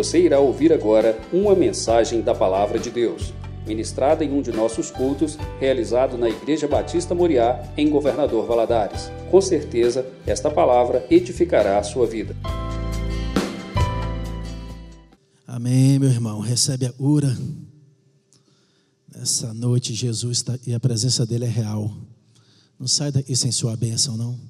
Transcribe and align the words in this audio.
Você 0.00 0.18
irá 0.18 0.40
ouvir 0.40 0.72
agora 0.72 1.20
uma 1.30 1.54
mensagem 1.54 2.22
da 2.22 2.34
Palavra 2.34 2.78
de 2.78 2.90
Deus, 2.90 3.34
ministrada 3.66 4.24
em 4.24 4.32
um 4.32 4.40
de 4.40 4.50
nossos 4.50 4.90
cultos, 4.90 5.36
realizado 5.60 6.16
na 6.16 6.26
Igreja 6.26 6.66
Batista 6.66 7.14
Moriá, 7.14 7.62
em 7.76 7.90
Governador 7.90 8.46
Valadares. 8.46 9.10
Com 9.30 9.42
certeza, 9.42 10.10
esta 10.26 10.50
palavra 10.50 11.06
edificará 11.10 11.78
a 11.78 11.82
sua 11.82 12.06
vida. 12.06 12.34
Amém, 15.46 15.98
meu 15.98 16.08
irmão. 16.08 16.40
Recebe 16.40 16.86
a 16.86 16.92
cura. 16.94 17.36
Nessa 19.14 19.52
noite, 19.52 19.92
Jesus 19.92 20.38
está 20.38 20.58
e 20.66 20.72
a 20.72 20.80
presença 20.80 21.26
dele 21.26 21.44
é 21.44 21.48
real. 21.48 21.94
Não 22.78 22.88
sai 22.88 23.12
daí 23.12 23.36
sem 23.36 23.52
sua 23.52 23.76
bênção, 23.76 24.16
não. 24.16 24.40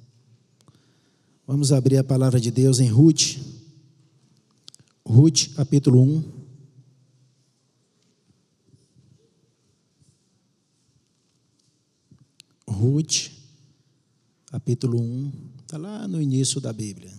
Vamos 1.45 1.73
abrir 1.73 1.97
a 1.99 2.05
palavra 2.05 2.39
de 2.39 2.53
Deus 2.53 2.79
em 2.79 2.87
Ruth. 2.87 3.60
Ruth, 5.13 5.57
capítulo 5.57 6.01
1. 6.03 6.25
Ruth, 12.69 13.33
capítulo 14.47 15.01
1. 15.01 15.33
Está 15.63 15.79
lá 15.79 16.07
no 16.07 16.23
início 16.23 16.61
da 16.61 16.73
Bíblia. 16.73 17.13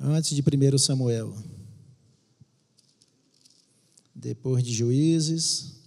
Antes 0.00 0.34
de 0.34 0.40
1 0.40 0.78
Samuel. 0.78 1.36
Depois 4.14 4.64
de 4.64 4.72
Juízes. 4.72 5.81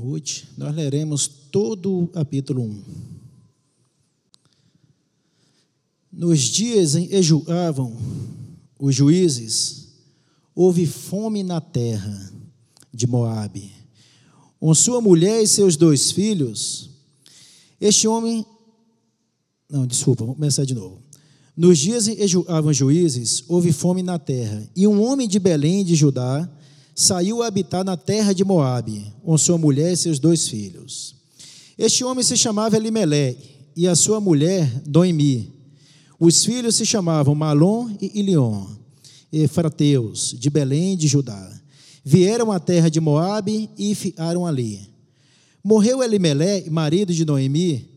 Ruth, 0.00 0.44
nós 0.56 0.74
leremos 0.74 1.28
todo 1.28 2.04
o 2.04 2.08
capítulo 2.08 2.62
1. 2.62 2.84
Nos 6.10 6.40
dias 6.40 6.96
em 6.96 7.06
que 7.06 7.22
julgavam 7.22 7.96
os 8.78 8.94
juízes, 8.94 9.88
houve 10.54 10.86
fome 10.86 11.42
na 11.42 11.60
terra 11.60 12.32
de 12.92 13.06
Moabe. 13.06 13.72
Com 14.58 14.74
sua 14.74 15.00
mulher 15.00 15.42
e 15.42 15.46
seus 15.46 15.76
dois 15.76 16.10
filhos, 16.10 16.90
este 17.80 18.08
homem. 18.08 18.44
Não, 19.68 19.86
desculpa, 19.86 20.24
vamos 20.24 20.38
começar 20.38 20.64
de 20.64 20.74
novo. 20.74 20.98
Nos 21.56 21.78
dias 21.78 22.08
em 22.08 22.16
que 22.16 22.26
julgavam 22.26 22.72
juízes, 22.72 23.44
houve 23.46 23.70
fome 23.70 24.02
na 24.02 24.18
terra, 24.18 24.68
e 24.74 24.86
um 24.86 25.02
homem 25.02 25.28
de 25.28 25.38
Belém 25.38 25.84
de 25.84 25.94
Judá 25.94 26.50
saiu 27.00 27.42
a 27.42 27.46
habitar 27.46 27.82
na 27.82 27.96
terra 27.96 28.34
de 28.34 28.44
Moabe, 28.44 29.10
com 29.24 29.36
sua 29.38 29.56
mulher 29.56 29.92
e 29.92 29.96
seus 29.96 30.18
dois 30.18 30.46
filhos. 30.46 31.14
Este 31.78 32.04
homem 32.04 32.22
se 32.22 32.36
chamava 32.36 32.76
Elimelé 32.76 33.36
e 33.74 33.88
a 33.88 33.96
sua 33.96 34.20
mulher 34.20 34.70
Doimi. 34.84 35.50
Os 36.18 36.44
filhos 36.44 36.76
se 36.76 36.84
chamavam 36.84 37.34
Malom 37.34 37.88
e 38.02 38.20
Ilion, 38.20 38.66
efrateus, 39.32 40.36
de 40.38 40.50
Belém 40.50 40.94
de 40.94 41.08
Judá. 41.08 41.50
Vieram 42.04 42.52
à 42.52 42.60
terra 42.60 42.90
de 42.90 43.00
Moabe 43.00 43.70
e 43.78 43.94
ficaram 43.94 44.44
ali. 44.44 44.86
Morreu 45.64 46.02
Elimelé, 46.02 46.68
marido 46.68 47.14
de 47.14 47.24
Noemi, 47.24 47.88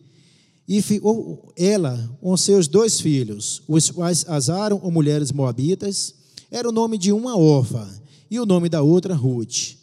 e 0.66 0.82
ficou 0.82 1.52
ela 1.58 2.18
com 2.22 2.38
seus 2.38 2.70
dois 2.70 3.02
filhos, 3.02 3.62
os 3.68 3.92
quais 3.92 4.26
asaram 4.30 4.80
com 4.80 4.90
mulheres 4.90 5.30
moabitas. 5.30 6.16
Era 6.50 6.70
o 6.70 6.72
nome 6.72 6.98
de 6.98 7.12
uma 7.12 7.38
órfã 7.38 7.86
e 8.34 8.40
o 8.40 8.48
nome 8.48 8.68
da 8.68 8.82
outra 8.82 9.14
Ruth. 9.14 9.76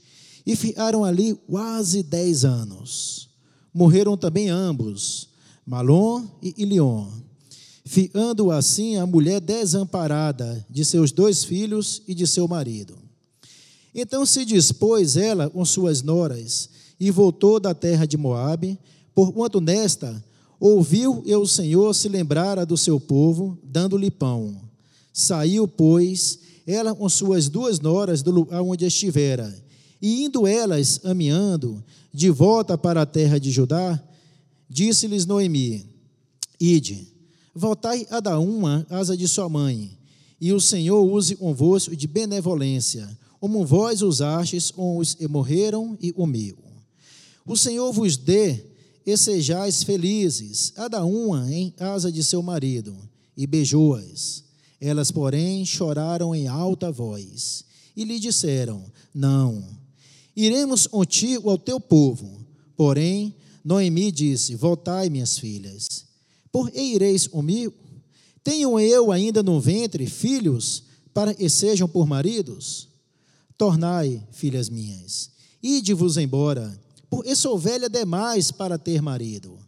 E 0.45 0.57
ficaram 0.57 1.05
ali 1.05 1.37
quase 1.47 2.03
dez 2.03 2.45
anos. 2.45 3.29
Morreram 3.73 4.17
também 4.17 4.49
ambos, 4.49 5.29
Malom 5.65 6.27
e 6.43 6.53
Ilion. 6.59 7.07
Ficando 7.85 8.51
assim 8.51 8.97
a 8.97 9.07
mulher 9.07 9.41
desamparada 9.41 10.67
de 10.69 10.85
seus 10.85 11.13
dois 11.13 11.45
filhos 11.45 12.03
e 12.09 12.15
de 12.15 12.27
seu 12.27 12.49
marido. 12.49 12.99
Então 13.95 14.27
se 14.27 14.45
dispôs 14.45 15.17
ela 15.17 15.49
com 15.49 15.65
suas 15.65 16.03
noras 16.03 16.71
e 16.99 17.09
voltou 17.09 17.61
da 17.61 17.73
terra 17.73 18.05
de 18.05 18.17
Moabe, 18.17 18.77
porquanto 19.15 19.61
nesta 19.61 20.25
ouviu 20.59 21.23
e 21.25 21.33
o 21.37 21.47
Senhor 21.47 21.95
se 21.95 22.09
lembrara 22.09 22.67
do 22.67 22.77
seu 22.77 22.99
povo, 22.99 23.57
dando-lhe 23.63 24.11
pão. 24.11 24.61
Saiu, 25.13 25.69
pois, 25.69 26.50
ela 26.71 26.95
com 26.95 27.09
suas 27.09 27.49
duas 27.49 27.81
noras 27.81 28.23
do 28.23 28.31
lugar 28.31 28.63
onde 28.63 28.85
estivera. 28.85 29.53
E 30.01 30.25
indo 30.25 30.47
elas 30.47 30.99
caminhando 30.99 31.83
de 32.13 32.31
volta 32.31 32.79
para 32.79 33.03
a 33.03 33.07
terra 33.07 33.39
de 33.39 33.51
Judá, 33.51 34.03
disse-lhes 34.69 35.27
Noemi: 35.27 35.85
Ide, 36.59 37.09
voltai 37.55 38.07
a 38.11 38.21
dar 38.21 38.39
uma 38.39 38.87
asa 38.89 39.17
de 39.17 39.27
sua 39.27 39.49
mãe, 39.49 39.99
e 40.41 40.53
o 40.53 40.61
Senhor 40.61 41.03
use 41.03 41.37
convosco 41.37 41.95
de 41.95 42.07
benevolência, 42.07 43.09
como 43.41 43.65
vós 43.65 44.03
usastes 44.03 44.71
com 44.71 44.99
os 44.99 45.15
que 45.15 45.27
morreram 45.27 45.97
e 46.01 46.13
comigo. 46.13 46.63
O 47.47 47.57
Senhor 47.57 47.93
vos 47.93 48.17
dê 48.17 48.65
e 49.05 49.17
sejais 49.17 49.83
felizes, 49.83 50.73
a 50.77 50.89
dar 50.89 51.05
uma 51.05 51.51
em 51.53 51.75
asa 51.79 52.13
de 52.13 52.23
seu 52.23 52.43
marido, 52.43 52.97
e 53.37 53.47
beijou-as. 53.47 54.50
Elas, 54.81 55.11
porém, 55.11 55.65
choraram 55.67 56.35
em 56.35 56.49
alta 56.49 56.91
voz 56.91 57.65
e 57.95 58.05
lhe 58.05 58.19
disseram: 58.19 58.85
Não, 59.15 59.63
iremos 60.35 60.87
contigo 60.87 61.51
ao 61.51 61.59
teu 61.59 61.79
povo. 61.79 62.47
Porém, 62.77 63.35
Noemi 63.65 64.11
disse: 64.11 64.55
Voltai, 64.55 65.11
minhas 65.11 65.39
filhas, 65.39 66.07
por 66.51 66.71
que 66.71 66.81
ireis 66.81 67.27
comigo? 67.27 67.75
Tenho 68.43 68.81
eu 68.81 69.13
ainda 69.13 69.43
no 69.43 69.61
ventre 69.61 70.07
filhos 70.07 70.85
para 71.13 71.35
que 71.35 71.49
sejam 71.51 71.87
por 71.87 72.07
maridos? 72.07 72.89
Tornai, 73.59 74.27
filhas 74.33 74.71
minhas, 74.71 75.31
ide-vos 75.63 76.17
embora, 76.17 76.81
porque 77.11 77.37
sou 77.37 77.59
velha 77.59 77.91
demais 77.91 78.51
para 78.51 78.79
ter 78.79 79.03
marido. 79.03 79.59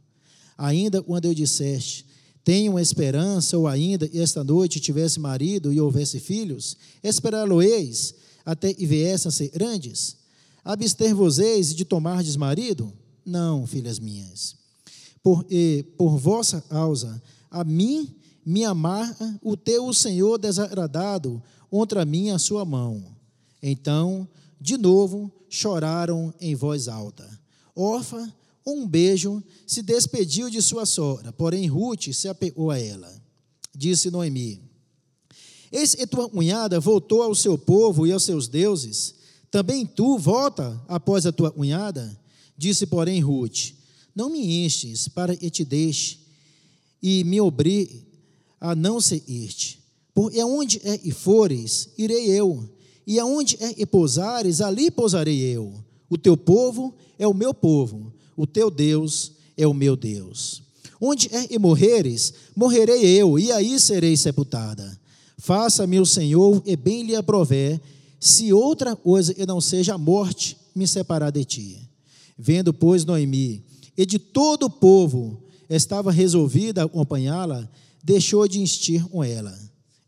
Ainda 0.56 1.02
quando 1.02 1.26
eu 1.26 1.34
disseste, 1.34 2.06
tenham 2.44 2.78
esperança, 2.78 3.56
ou 3.56 3.66
ainda 3.66 4.10
esta 4.12 4.42
noite 4.42 4.80
tivesse 4.80 5.20
marido 5.20 5.72
e 5.72 5.80
houvesse 5.80 6.18
filhos, 6.18 6.76
esperá-lo-eis 7.02 8.14
até 8.44 8.74
que 8.74 8.86
viessem 8.86 9.28
a 9.28 9.32
ser 9.32 9.48
grandes? 9.50 10.16
Abster-vos-eis 10.64 11.74
de 11.74 11.84
tomardes 11.84 12.36
marido? 12.36 12.92
Não, 13.24 13.66
filhas 13.66 13.98
minhas. 13.98 14.56
Por, 15.22 15.44
e, 15.50 15.84
por 15.96 16.16
vossa 16.18 16.60
causa, 16.60 17.22
a 17.50 17.62
mim 17.62 18.14
me 18.44 18.64
amarra 18.64 19.38
o 19.42 19.56
teu 19.56 19.92
Senhor 19.92 20.38
desagradado 20.38 21.42
contra 21.70 22.04
mim 22.04 22.30
a 22.30 22.38
sua 22.38 22.64
mão. 22.64 23.04
Então, 23.62 24.26
de 24.60 24.76
novo, 24.76 25.30
choraram 25.48 26.34
em 26.40 26.54
voz 26.54 26.88
alta. 26.88 27.28
Orfa 27.74 28.32
um 28.66 28.86
beijo, 28.86 29.42
se 29.66 29.82
despediu 29.82 30.48
de 30.48 30.62
sua 30.62 30.86
sogra, 30.86 31.32
porém 31.32 31.66
Ruth 31.66 32.12
se 32.12 32.28
apegou 32.28 32.70
a 32.70 32.78
ela. 32.78 33.12
Disse 33.74 34.10
Noemi: 34.10 34.60
Eis 35.70 35.94
que 35.94 36.06
tua 36.06 36.28
cunhada 36.28 36.78
voltou 36.78 37.22
ao 37.22 37.34
seu 37.34 37.56
povo 37.58 38.06
e 38.06 38.12
aos 38.12 38.24
seus 38.24 38.46
deuses, 38.46 39.14
também 39.50 39.84
tu 39.84 40.18
volta 40.18 40.80
após 40.88 41.26
a 41.26 41.32
tua 41.32 41.50
cunhada? 41.50 42.18
Disse, 42.56 42.86
porém, 42.86 43.20
Ruth: 43.20 43.72
Não 44.14 44.30
me 44.30 44.64
enches 44.64 45.08
para 45.08 45.36
que 45.36 45.50
te 45.50 45.64
deixe 45.64 46.20
e 47.02 47.24
me 47.24 47.40
obrigue 47.40 48.06
a 48.60 48.74
não 48.74 49.00
seguir-te. 49.00 49.82
Porque 50.14 50.38
aonde 50.38 50.80
é 50.84 51.00
e 51.02 51.10
fores, 51.10 51.88
irei 51.98 52.30
eu, 52.30 52.68
e 53.06 53.18
aonde 53.18 53.56
é 53.60 53.74
e 53.76 53.84
pousares, 53.84 54.60
ali 54.60 54.90
pousarei 54.90 55.40
eu. 55.40 55.82
O 56.08 56.16
teu 56.16 56.36
povo 56.36 56.94
é 57.18 57.26
o 57.26 57.34
meu 57.34 57.52
povo, 57.52 58.12
o 58.36 58.46
teu 58.46 58.70
Deus 58.70 59.32
é 59.56 59.66
o 59.66 59.74
meu 59.74 59.96
Deus. 59.96 60.62
Onde 61.00 61.28
é 61.34 61.46
que 61.46 61.58
morreres, 61.58 62.32
morrerei 62.54 63.04
eu, 63.04 63.38
e 63.38 63.50
aí 63.50 63.78
serei 63.80 64.16
sepultada. 64.16 64.98
Faça-me 65.36 65.98
o 65.98 66.06
Senhor, 66.06 66.62
e 66.64 66.76
bem 66.76 67.02
lhe 67.02 67.16
aprover, 67.16 67.80
se 68.20 68.52
outra 68.52 68.94
coisa 68.94 69.34
que 69.34 69.44
não 69.44 69.60
seja 69.60 69.94
a 69.94 69.98
morte 69.98 70.56
me 70.74 70.86
separar 70.86 71.30
de 71.30 71.44
ti. 71.44 71.88
Vendo, 72.38 72.72
pois, 72.72 73.04
Noemi, 73.04 73.64
e 73.96 74.06
de 74.06 74.18
todo 74.18 74.66
o 74.66 74.70
povo 74.70 75.42
estava 75.68 76.12
resolvida 76.12 76.82
a 76.82 76.84
acompanhá-la, 76.84 77.68
deixou 78.02 78.46
de 78.46 78.60
insistir 78.60 79.04
com 79.08 79.24
ela. 79.24 79.58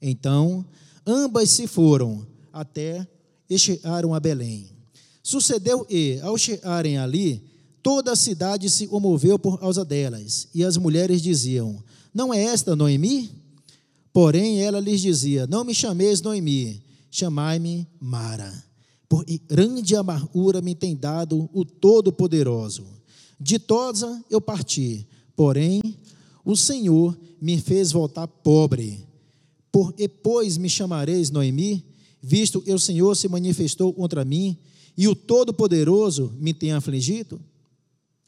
Então, 0.00 0.64
ambas 1.06 1.50
se 1.50 1.66
foram 1.66 2.26
até 2.52 3.06
e 3.48 3.58
chegaram 3.58 4.14
a 4.14 4.20
Belém. 4.20 4.68
Sucedeu 5.22 5.86
e, 5.90 6.20
ao 6.22 6.36
chegarem 6.38 6.98
ali, 6.98 7.42
Toda 7.84 8.12
a 8.12 8.16
cidade 8.16 8.70
se 8.70 8.86
comoveu 8.86 9.38
por 9.38 9.60
causa 9.60 9.84
delas, 9.84 10.48
e 10.54 10.64
as 10.64 10.78
mulheres 10.78 11.20
diziam: 11.20 11.84
Não 12.14 12.32
é 12.32 12.42
esta 12.42 12.74
Noemi? 12.74 13.30
Porém, 14.10 14.62
ela 14.62 14.80
lhes 14.80 15.02
dizia: 15.02 15.46
Não 15.46 15.64
me 15.64 15.74
chameis 15.74 16.22
Noemi, 16.22 16.82
chamai-me 17.10 17.86
Mara, 18.00 18.50
por 19.06 19.22
grande 19.46 19.94
amargura 19.94 20.62
me 20.62 20.74
tem 20.74 20.96
dado 20.96 21.50
o 21.52 21.62
Todo-Poderoso. 21.62 22.86
Ditosa 23.38 24.24
eu 24.30 24.40
parti, 24.40 25.06
porém 25.36 25.82
o 26.42 26.56
Senhor 26.56 27.14
me 27.38 27.60
fez 27.60 27.92
voltar 27.92 28.26
pobre. 28.26 29.06
Por, 29.70 29.92
e 29.98 30.08
pois 30.08 30.56
me 30.56 30.70
chamareis 30.70 31.30
Noemi, 31.30 31.84
visto 32.22 32.62
que 32.62 32.72
o 32.72 32.78
Senhor 32.78 33.14
se 33.14 33.28
manifestou 33.28 33.92
contra 33.92 34.24
mim 34.24 34.56
e 34.96 35.06
o 35.06 35.14
Todo-Poderoso 35.14 36.32
me 36.40 36.54
tem 36.54 36.72
afligido? 36.72 37.38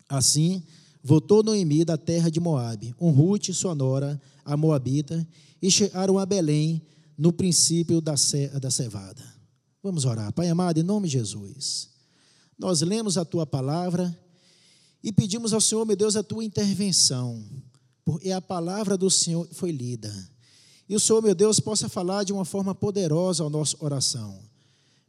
Assim, 0.08 0.62
voltou 1.02 1.42
Noemi 1.42 1.84
da 1.84 1.96
terra 1.96 2.30
de 2.30 2.40
Moabe, 2.40 2.94
um 3.00 3.10
Ruth, 3.10 3.50
sua 3.52 3.74
nora, 3.74 4.20
a 4.44 4.56
Moabita, 4.56 5.26
e 5.60 5.70
chegaram 5.70 6.18
a 6.18 6.26
Belém 6.26 6.82
no 7.16 7.32
princípio 7.32 8.00
da, 8.00 8.14
da 8.60 8.70
cevada. 8.70 9.22
Vamos 9.82 10.04
orar. 10.04 10.32
Pai 10.32 10.48
amado, 10.48 10.78
em 10.78 10.82
nome 10.82 11.08
de 11.08 11.12
Jesus, 11.12 11.90
nós 12.58 12.80
lemos 12.82 13.16
a 13.16 13.24
tua 13.24 13.46
palavra 13.46 14.16
e 15.02 15.12
pedimos 15.12 15.52
ao 15.52 15.60
Senhor, 15.60 15.84
meu 15.84 15.96
Deus, 15.96 16.16
a 16.16 16.22
tua 16.22 16.44
intervenção, 16.44 17.44
porque 18.04 18.30
a 18.30 18.40
palavra 18.40 18.96
do 18.96 19.10
Senhor 19.10 19.46
foi 19.52 19.70
lida. 19.70 20.12
E 20.88 20.94
o 20.94 21.00
Senhor, 21.00 21.22
meu 21.22 21.34
Deus, 21.34 21.60
possa 21.60 21.88
falar 21.88 22.24
de 22.24 22.32
uma 22.32 22.44
forma 22.44 22.74
poderosa 22.74 23.44
a 23.44 23.50
nossa 23.50 23.76
oração. 23.80 24.40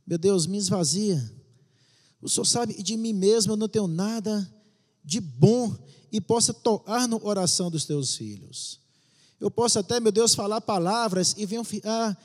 Meu 0.05 0.17
Deus, 0.17 0.47
me 0.47 0.57
esvazia. 0.57 1.31
O 2.21 2.29
Senhor 2.29 2.45
sabe 2.45 2.81
de 2.81 2.97
mim 2.97 3.13
mesmo 3.13 3.53
eu 3.53 3.57
não 3.57 3.67
tenho 3.67 3.87
nada 3.87 4.47
de 5.07 5.21
bom 5.21 5.73
e 6.11 6.19
possa 6.19 6.53
tocar 6.53 7.07
no 7.07 7.25
oração 7.25 7.71
dos 7.71 7.85
teus 7.85 8.13
filhos. 8.13 8.81
Eu 9.39 9.49
posso 9.49 9.79
até, 9.79 10.01
meu 10.01 10.11
Deus, 10.11 10.35
falar 10.35 10.59
palavras 10.59 11.33
e 11.37 11.45
venham 11.45 11.63
ficar 11.63 12.21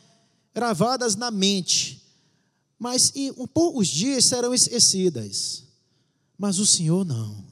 gravadas 0.52 1.14
na 1.14 1.30
mente, 1.30 2.02
mas 2.76 3.12
em 3.14 3.32
poucos 3.46 3.86
dias 3.86 4.24
serão 4.24 4.52
esquecidas. 4.52 5.62
Mas 6.36 6.58
o 6.58 6.66
Senhor 6.66 7.04
não. 7.04 7.44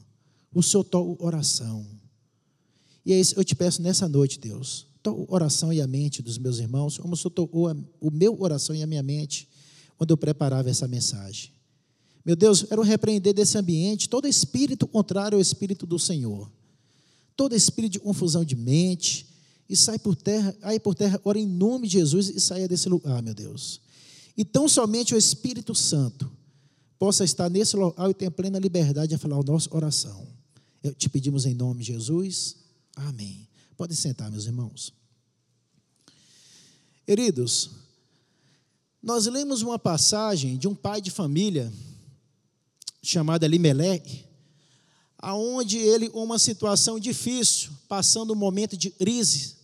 O 0.53 0.61
Senhor 0.61 0.83
toca 0.83 1.23
oração. 1.23 1.87
E 3.05 3.13
é 3.13 3.19
isso 3.19 3.33
eu 3.39 3.43
te 3.45 3.55
peço 3.55 3.81
nessa 3.81 4.09
noite, 4.09 4.37
Deus. 4.37 4.85
Toca 5.01 5.33
oração 5.33 5.71
e 5.71 5.79
a 5.79 5.87
mente 5.87 6.21
dos 6.21 6.37
meus 6.37 6.59
irmãos, 6.59 6.97
como 6.97 7.13
o 7.13 7.17
Senhor 7.17 7.31
tocou 7.31 7.73
o 8.01 8.11
meu 8.11 8.39
oração 8.41 8.75
e 8.75 8.83
a 8.83 8.87
minha 8.87 9.01
mente 9.01 9.47
quando 9.97 10.11
eu 10.11 10.17
preparava 10.17 10.69
essa 10.69 10.89
mensagem. 10.89 11.53
Meu 12.25 12.35
Deus, 12.35 12.63
quero 12.63 12.81
repreender 12.81 13.33
desse 13.33 13.57
ambiente 13.57 14.07
todo 14.07 14.27
espírito 14.27 14.87
contrário 14.87 15.35
ao 15.37 15.41
espírito 15.41 15.85
do 15.85 15.97
Senhor. 15.97 16.51
Todo 17.35 17.55
espírito 17.55 17.93
de 17.93 17.99
confusão 17.99 18.45
de 18.45 18.55
mente, 18.55 19.25
e 19.71 19.75
sai 19.77 19.97
por 19.97 20.17
terra, 20.17 20.53
aí 20.61 20.77
por 20.79 20.93
terra, 20.93 21.19
ora 21.23 21.39
em 21.39 21.47
nome 21.47 21.87
de 21.87 21.93
Jesus 21.93 22.27
e 22.27 22.41
saia 22.41 22.67
desse 22.67 22.89
lugar, 22.89 23.23
meu 23.23 23.33
Deus. 23.33 23.79
E 24.35 24.43
tão 24.43 24.67
somente 24.67 25.15
o 25.15 25.17
Espírito 25.17 25.73
Santo 25.73 26.29
possa 26.99 27.23
estar 27.23 27.49
nesse 27.49 27.77
local 27.77 28.11
e 28.11 28.13
tenha 28.13 28.29
plena 28.29 28.59
liberdade 28.59 29.15
de 29.15 29.17
falar 29.17 29.37
a 29.37 29.43
nossa 29.43 29.73
oração. 29.73 30.27
Eu 30.83 30.93
te 30.93 31.09
pedimos 31.09 31.45
em 31.45 31.53
nome 31.53 31.85
de 31.85 31.93
Jesus. 31.93 32.57
Amém. 32.97 33.47
Podem 33.77 33.95
sentar, 33.95 34.29
meus 34.29 34.45
irmãos. 34.45 34.93
Queridos, 37.05 37.71
nós 39.01 39.25
lemos 39.25 39.61
uma 39.61 39.79
passagem 39.79 40.57
de 40.57 40.67
um 40.67 40.75
pai 40.75 40.99
de 40.99 41.09
família 41.09 41.71
chamado 43.01 43.43
Elimelech, 43.43 44.25
aonde 45.17 45.77
ele, 45.77 46.09
uma 46.13 46.37
situação 46.37 46.99
difícil, 46.99 47.71
passando 47.87 48.33
um 48.33 48.35
momento 48.35 48.77
de 48.77 48.89
crise, 48.89 49.55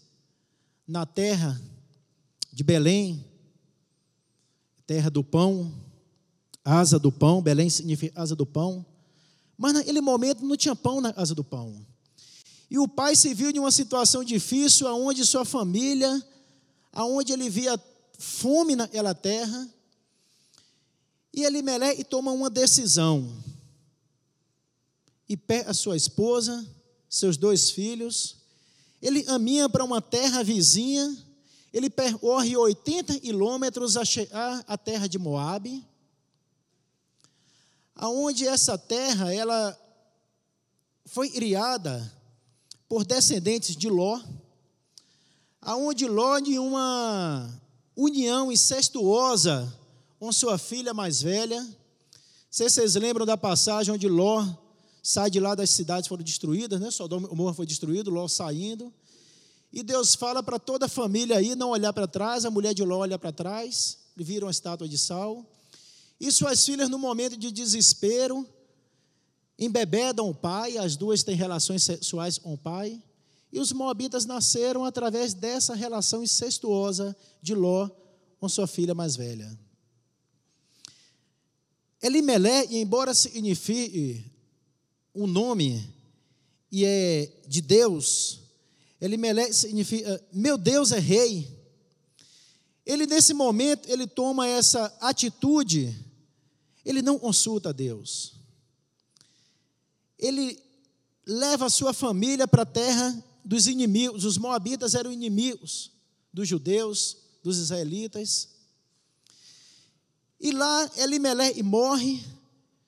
na 0.87 1.05
terra 1.05 1.59
de 2.51 2.63
Belém, 2.63 3.25
terra 4.85 5.09
do 5.09 5.23
pão, 5.23 5.73
asa 6.63 6.97
do 6.97 7.11
pão, 7.11 7.41
Belém 7.41 7.69
significa 7.69 8.21
asa 8.21 8.35
do 8.35 8.45
pão, 8.45 8.85
mas 9.57 9.73
naquele 9.73 9.99
momento 9.99 10.45
não 10.45 10.55
tinha 10.55 10.75
pão 10.75 11.01
na 11.01 11.13
asa 11.17 11.35
do 11.35 11.43
pão. 11.43 11.85
E 12.69 12.77
o 12.77 12.87
pai 12.87 13.15
se 13.15 13.33
viu 13.33 13.49
em 13.49 13.59
uma 13.59 13.71
situação 13.71 14.23
difícil, 14.23 14.87
aonde 14.87 15.25
sua 15.25 15.45
família, 15.45 16.21
aonde 16.91 17.33
ele 17.33 17.49
via 17.49 17.79
fome 18.17 18.75
naquela 18.75 19.13
terra, 19.13 19.69
e 21.37 21.43
Elimelé 21.43 21.93
e 21.93 22.03
toma 22.03 22.31
uma 22.31 22.49
decisão. 22.49 23.31
E 25.29 25.37
pega 25.37 25.71
sua 25.71 25.95
esposa, 25.95 26.67
seus 27.07 27.37
dois 27.37 27.69
filhos, 27.69 28.37
ele 28.99 29.21
caminha 29.21 29.69
para 29.69 29.85
uma 29.85 30.01
terra 30.01 30.43
vizinha, 30.43 31.15
ele 31.71 31.91
percorre 31.91 32.57
80 32.57 33.19
quilômetros 33.19 33.97
a 33.97 34.03
chegar 34.03 34.65
à 34.67 34.75
terra 34.79 35.05
de 35.05 35.19
Moabe, 35.19 35.85
aonde 37.93 38.47
essa 38.47 38.75
terra 38.75 39.31
ela 39.31 39.79
foi 41.05 41.29
criada 41.29 42.11
por 42.89 43.05
descendentes 43.05 43.75
de 43.75 43.91
Ló, 43.91 44.19
aonde 45.61 46.07
Ló 46.07 46.39
de 46.39 46.57
uma 46.57 47.47
união 47.95 48.51
incestuosa 48.51 49.71
com 50.19 50.31
sua 50.31 50.57
filha 50.57 50.93
mais 50.93 51.21
velha. 51.21 51.65
Se 52.49 52.69
vocês 52.69 52.95
lembram 52.95 53.25
da 53.25 53.37
passagem 53.37 53.93
onde 53.93 54.07
Ló 54.07 54.45
sai 55.03 55.29
de 55.29 55.39
lá 55.39 55.55
das 55.55 55.69
cidades 55.69 56.07
foram 56.07 56.23
destruídas, 56.23 56.79
né? 56.79 56.91
Sodoma 56.91 57.27
e 57.27 57.29
Gomorra 57.29 57.53
foi 57.53 57.65
destruído, 57.65 58.09
Ló 58.09 58.27
saindo. 58.27 58.93
E 59.71 59.83
Deus 59.83 60.15
fala 60.15 60.41
para 60.41 60.57
toda 60.57 60.85
a 60.87 60.89
família 60.89 61.37
aí 61.37 61.55
não 61.55 61.69
olhar 61.69 61.93
para 61.93 62.07
trás, 62.07 62.45
a 62.45 62.51
mulher 62.51 62.73
de 62.73 62.83
Ló 62.83 62.99
olha 62.99 63.19
para 63.19 63.31
trás, 63.31 63.97
viram 64.15 64.47
a 64.47 64.51
estátua 64.51 64.87
de 64.87 64.97
sal. 64.97 65.45
E 66.19 66.31
suas 66.31 66.65
filhas, 66.65 66.89
no 66.89 66.97
momento 66.97 67.37
de 67.37 67.51
desespero, 67.51 68.47
embebedam 69.59 70.29
o 70.29 70.33
pai, 70.33 70.77
as 70.77 70.95
duas 70.95 71.21
têm 71.21 71.35
relações 71.35 71.83
sexuais 71.83 72.37
com 72.37 72.53
o 72.53 72.57
pai. 72.57 73.01
E 73.51 73.59
os 73.59 73.71
moabitas 73.71 74.25
nasceram 74.25 74.83
através 74.83 75.33
dessa 75.33 75.75
relação 75.75 76.23
incestuosa 76.23 77.15
de 77.41 77.53
Ló 77.53 77.89
com 78.39 78.49
sua 78.49 78.67
filha 78.67 78.95
mais 78.95 79.15
velha. 79.15 79.66
Elimelé, 82.01 82.65
embora 82.69 83.13
signifique 83.13 84.23
um 85.13 85.25
nome 85.25 85.83
e 86.71 86.85
é 86.85 87.31
de 87.47 87.61
Deus, 87.61 88.41
Elimelech 88.99 89.53
significa 89.53 90.23
meu 90.31 90.57
Deus 90.57 90.91
é 90.91 90.99
rei. 90.99 91.55
Ele 92.85 93.05
nesse 93.05 93.33
momento 93.33 93.89
ele 93.89 94.07
toma 94.07 94.47
essa 94.47 94.85
atitude, 95.01 95.93
ele 96.85 97.01
não 97.01 97.19
consulta 97.19 97.73
Deus. 97.73 98.35
Ele 100.17 100.59
leva 101.25 101.65
a 101.65 101.69
sua 101.69 101.93
família 101.93 102.47
para 102.47 102.63
a 102.63 102.65
terra 102.65 103.23
dos 103.43 103.67
inimigos, 103.67 104.23
os 104.23 104.37
moabitas 104.37 104.95
eram 104.95 105.11
inimigos 105.11 105.91
dos 106.33 106.47
judeus, 106.47 107.17
dos 107.43 107.57
israelitas. 107.57 108.56
E 110.39 110.51
lá 110.51 110.89
Elimelech 110.97 111.61
morre, 111.63 112.23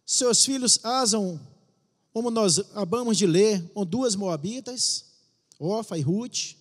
seus 0.05 0.45
filhos 0.45 0.79
asam 0.83 1.39
como 2.13 2.29
nós 2.29 2.59
acabamos 2.59 3.17
de 3.17 3.25
ler, 3.25 3.63
com 3.73 3.85
duas 3.85 4.15
moabitas, 4.15 5.05
Ofa 5.59 5.97
e 5.97 6.01
Ruth. 6.01 6.55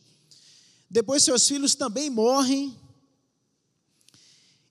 Depois 0.91 1.23
seus 1.23 1.47
filhos 1.47 1.75
também 1.75 2.11
morrem. 2.11 2.77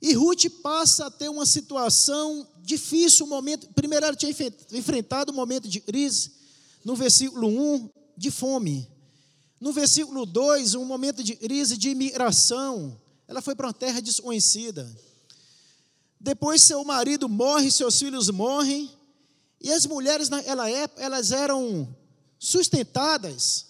E 0.01 0.13
Ruth 0.13 0.45
passa 0.62 1.07
a 1.07 1.12
ter 1.12 1.29
uma 1.29 1.45
situação 1.45 2.47
difícil, 2.63 3.25
um 3.25 3.29
momento. 3.29 3.67
Primeiro, 3.74 4.05
ela 4.05 4.15
tinha 4.15 4.31
enfrentado 4.71 5.31
um 5.31 5.36
momento 5.36 5.67
de 5.67 5.79
crise, 5.79 6.31
no 6.83 6.95
versículo 6.95 7.47
1, 7.47 7.89
de 8.15 8.31
fome. 8.31 8.88
No 9.59 9.74
versículo 9.74 10.25
2, 10.25 10.75
um 10.75 10.86
momento 10.86 11.24
de 11.24 11.36
crise 11.36 11.77
de 11.77 11.89
imigração. 11.89 13.00
Ela 13.27 13.41
foi 13.41 13.55
para 13.55 13.67
uma 13.67 13.74
terra 13.74 14.00
desconhecida. 14.00 14.88
Depois, 16.19 16.62
seu 16.63 16.83
marido 16.83 17.29
morre, 17.29 17.71
seus 17.71 18.00
filhos 18.00 18.29
morrem. 18.29 18.91
E 19.62 19.71
as 19.71 19.86
mulheres 19.86 20.29
naquela 20.29 20.69
época, 20.69 21.01
elas 21.01 21.31
eram 21.31 21.95
sustentadas 22.39 23.67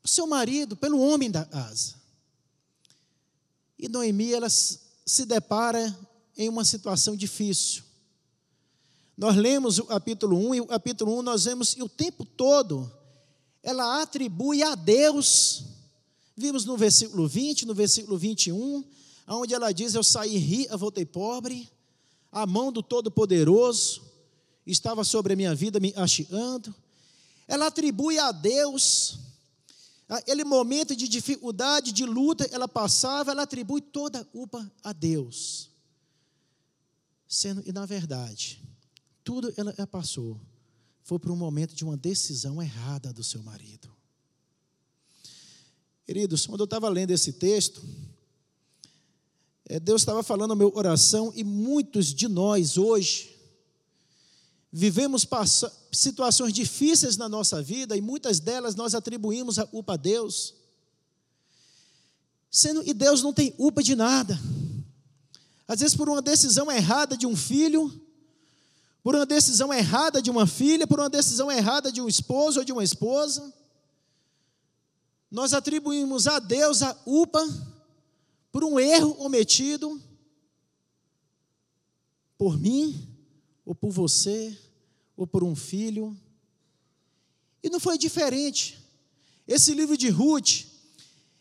por 0.00 0.08
seu 0.08 0.26
marido, 0.26 0.76
pelo 0.76 1.00
homem 1.00 1.30
da 1.30 1.44
casa. 1.44 1.94
E 3.78 3.88
Noemi, 3.88 4.32
ela 4.32 4.48
se 4.48 5.24
depara 5.26 5.96
em 6.36 6.48
uma 6.48 6.64
situação 6.64 7.16
difícil. 7.16 7.82
Nós 9.16 9.36
lemos 9.36 9.78
o 9.78 9.84
capítulo 9.84 10.36
1 10.50 10.54
e 10.54 10.60
o 10.60 10.66
capítulo 10.66 11.18
1 11.18 11.22
nós 11.22 11.44
vemos 11.44 11.74
que 11.74 11.82
o 11.82 11.88
tempo 11.88 12.24
todo 12.24 12.90
ela 13.62 14.02
atribui 14.02 14.62
a 14.62 14.74
Deus. 14.74 15.64
Vimos 16.36 16.64
no 16.64 16.76
versículo 16.76 17.28
20, 17.28 17.66
no 17.66 17.74
versículo 17.74 18.16
21, 18.16 18.84
onde 19.26 19.54
ela 19.54 19.72
diz: 19.72 19.94
Eu 19.94 20.02
saí 20.02 20.36
rica, 20.36 20.76
voltei 20.76 21.04
pobre, 21.04 21.68
a 22.30 22.46
mão 22.46 22.72
do 22.72 22.82
Todo-Poderoso 22.82 24.02
estava 24.66 25.04
sobre 25.04 25.32
a 25.32 25.36
minha 25.36 25.54
vida 25.54 25.80
me 25.80 25.92
hasteando. 25.96 26.74
Ela 27.46 27.66
atribui 27.66 28.18
a 28.18 28.32
Deus 28.32 29.18
aquele 30.08 30.44
momento 30.44 30.94
de 30.94 31.08
dificuldade, 31.08 31.92
de 31.92 32.04
luta, 32.04 32.48
ela 32.52 32.68
passava, 32.68 33.30
ela 33.30 33.42
atribui 33.42 33.80
toda 33.80 34.20
a 34.20 34.24
culpa 34.24 34.70
a 34.82 34.92
Deus. 34.92 35.70
Sendo, 37.26 37.62
e 37.66 37.72
na 37.72 37.86
verdade, 37.86 38.62
tudo 39.24 39.52
ela 39.56 39.86
passou 39.86 40.38
foi 41.02 41.18
por 41.18 41.30
um 41.30 41.36
momento 41.36 41.74
de 41.74 41.84
uma 41.84 41.96
decisão 41.96 42.62
errada 42.62 43.12
do 43.12 43.24
seu 43.24 43.42
marido. 43.42 43.90
Queridos, 46.04 46.46
quando 46.46 46.60
eu 46.60 46.64
estava 46.64 46.88
lendo 46.88 47.10
esse 47.10 47.32
texto, 47.32 47.82
Deus 49.80 50.02
estava 50.02 50.22
falando 50.22 50.50
no 50.50 50.56
meu 50.56 50.72
oração 50.74 51.32
e 51.34 51.44
muitos 51.44 52.06
de 52.06 52.28
nós 52.28 52.76
hoje 52.76 53.32
vivemos 54.72 55.26
situações 55.92 56.52
difíceis 56.52 57.16
na 57.16 57.28
nossa 57.28 57.62
vida 57.62 57.96
e 57.96 58.00
muitas 58.00 58.40
delas 58.40 58.74
nós 58.74 58.94
atribuímos 58.94 59.58
a 59.58 59.66
culpa 59.66 59.94
a 59.94 59.96
Deus. 59.96 60.54
Sendo 62.50 62.82
e 62.86 62.92
Deus 62.92 63.22
não 63.22 63.32
tem 63.32 63.50
culpa 63.50 63.82
de 63.82 63.94
nada. 63.94 64.38
Às 65.68 65.80
vezes 65.80 65.96
por 65.96 66.08
uma 66.08 66.22
decisão 66.22 66.70
errada 66.70 67.16
de 67.16 67.26
um 67.26 67.36
filho, 67.36 68.00
por 69.02 69.14
uma 69.14 69.26
decisão 69.26 69.72
errada 69.72 70.20
de 70.20 70.30
uma 70.30 70.46
filha, 70.46 70.86
por 70.86 70.98
uma 70.98 71.10
decisão 71.10 71.50
errada 71.50 71.92
de 71.92 72.00
um 72.00 72.08
esposo 72.08 72.60
ou 72.60 72.64
de 72.64 72.72
uma 72.72 72.84
esposa, 72.84 73.52
nós 75.30 75.54
atribuímos 75.54 76.26
a 76.26 76.38
Deus 76.38 76.82
a 76.82 76.92
culpa 76.92 77.42
por 78.52 78.62
um 78.62 78.78
erro 78.78 79.14
cometido 79.14 80.00
por 82.36 82.58
mim, 82.58 83.08
ou 83.64 83.74
por 83.74 83.90
você, 83.90 84.56
ou 85.16 85.26
por 85.26 85.42
um 85.42 85.54
filho. 85.54 86.16
E 87.62 87.70
não 87.70 87.80
foi 87.80 87.96
diferente. 87.96 88.78
Esse 89.46 89.72
livro 89.72 89.96
de 89.96 90.08
Ruth, 90.08 90.66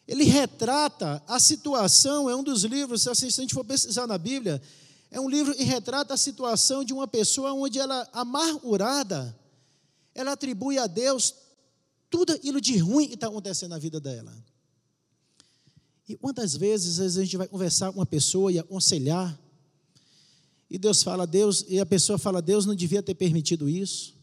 ele 0.07 0.23
retrata 0.23 1.21
a 1.27 1.39
situação, 1.39 2.29
é 2.29 2.35
um 2.35 2.43
dos 2.43 2.63
livros, 2.63 3.01
se 3.01 3.09
a 3.09 3.13
gente 3.13 3.53
for 3.53 3.65
pesquisar 3.65 4.05
na 4.05 4.17
Bíblia, 4.17 4.61
é 5.09 5.19
um 5.19 5.27
livro 5.27 5.53
que 5.53 5.63
retrata 5.63 6.13
a 6.13 6.17
situação 6.17 6.83
de 6.83 6.93
uma 6.93 7.07
pessoa 7.07 7.51
onde 7.51 7.79
ela, 7.79 8.07
amargurada, 8.13 9.37
ela 10.13 10.33
atribui 10.33 10.77
a 10.77 10.87
Deus 10.87 11.33
tudo 12.09 12.33
aquilo 12.33 12.61
de 12.61 12.77
ruim 12.77 13.07
que 13.07 13.15
está 13.15 13.27
acontecendo 13.27 13.71
na 13.71 13.79
vida 13.79 13.99
dela. 13.99 14.31
E 16.11 16.17
quantas 16.17 16.57
vezes, 16.57 16.99
a 16.99 17.23
gente 17.23 17.37
vai 17.37 17.47
conversar 17.47 17.89
com 17.89 17.99
uma 17.99 18.05
pessoa 18.05 18.51
e 18.51 18.59
aconselhar, 18.59 19.39
e 20.69 20.77
Deus 20.77 21.01
fala, 21.01 21.25
Deus, 21.25 21.63
e 21.69 21.79
a 21.79 21.85
pessoa 21.85 22.17
fala, 22.17 22.41
Deus 22.41 22.65
não 22.65 22.75
devia 22.75 23.01
ter 23.01 23.15
permitido 23.15 23.69
isso. 23.69 24.13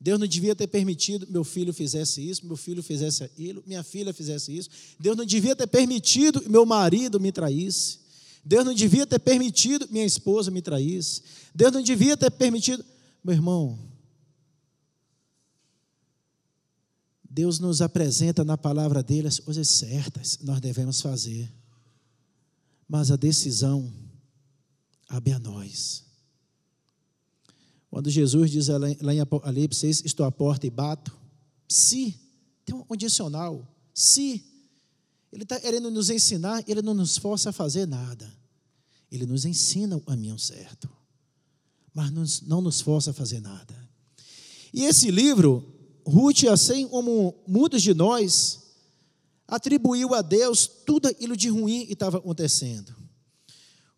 Deus 0.00 0.20
não 0.20 0.26
devia 0.26 0.54
ter 0.54 0.68
permitido 0.68 1.26
meu 1.28 1.42
filho 1.42 1.72
fizesse 1.72 2.20
isso, 2.20 2.46
meu 2.46 2.56
filho 2.56 2.80
fizesse 2.80 3.24
aquilo, 3.24 3.60
minha 3.66 3.82
filha 3.82 4.14
fizesse 4.14 4.56
isso. 4.56 4.70
Deus 5.00 5.16
não 5.16 5.24
devia 5.24 5.56
ter 5.56 5.66
permitido 5.66 6.44
meu 6.48 6.64
marido 6.64 7.18
me 7.18 7.32
traísse. 7.32 7.98
Deus 8.44 8.64
não 8.64 8.74
devia 8.74 9.04
ter 9.04 9.18
permitido 9.18 9.88
minha 9.90 10.04
esposa 10.04 10.48
me 10.48 10.62
traísse. 10.62 11.22
Deus 11.52 11.72
não 11.72 11.82
devia 11.82 12.16
ter 12.16 12.30
permitido. 12.30 12.84
Meu 13.24 13.34
irmão, 13.34 13.76
Deus 17.36 17.58
nos 17.58 17.82
apresenta 17.82 18.42
na 18.42 18.56
palavra 18.56 19.02
dele 19.02 19.28
as 19.28 19.38
coisas 19.38 19.68
certas 19.68 20.38
nós 20.40 20.58
devemos 20.58 21.02
fazer. 21.02 21.52
Mas 22.88 23.10
a 23.10 23.16
decisão 23.16 23.92
cabe 25.06 25.32
a 25.32 25.38
nós. 25.38 26.02
Quando 27.90 28.08
Jesus 28.08 28.50
diz 28.50 28.68
lá 28.68 29.12
em 29.12 29.20
Apocalipse, 29.20 29.86
estou 29.86 30.24
à 30.24 30.32
porta 30.32 30.66
e 30.66 30.70
bato, 30.70 31.14
se, 31.68 32.18
tem 32.64 32.74
um 32.74 32.82
condicional, 32.82 33.70
se, 33.92 34.42
ele 35.30 35.42
está 35.42 35.60
querendo 35.60 35.90
nos 35.90 36.08
ensinar, 36.08 36.64
ele 36.66 36.80
não 36.80 36.94
nos 36.94 37.18
força 37.18 37.50
a 37.50 37.52
fazer 37.52 37.86
nada. 37.86 38.32
Ele 39.12 39.26
nos 39.26 39.44
ensina 39.44 39.94
o 39.94 40.00
caminho 40.00 40.38
certo, 40.38 40.88
mas 41.92 42.40
não 42.40 42.62
nos 42.62 42.80
força 42.80 43.10
a 43.10 43.14
fazer 43.14 43.42
nada. 43.42 43.76
E 44.72 44.84
esse 44.84 45.10
livro 45.10 45.75
Ruth, 46.06 46.44
assim 46.44 46.86
como 46.86 47.34
muitos 47.46 47.82
de 47.82 47.92
nós, 47.92 48.60
atribuiu 49.48 50.14
a 50.14 50.22
Deus 50.22 50.66
tudo 50.66 51.08
aquilo 51.08 51.36
de 51.36 51.48
ruim 51.48 51.84
que 51.84 51.94
estava 51.94 52.18
acontecendo. 52.18 52.94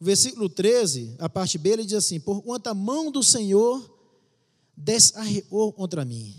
O 0.00 0.04
versículo 0.04 0.48
13, 0.48 1.16
a 1.18 1.28
parte 1.28 1.58
B, 1.58 1.70
ele 1.70 1.84
diz 1.84 1.94
assim: 1.94 2.18
Por 2.18 2.42
quanto 2.42 2.68
a 2.68 2.74
mão 2.74 3.10
do 3.10 3.22
Senhor 3.22 3.98
desarreou 4.76 5.72
contra 5.72 6.04
mim. 6.04 6.34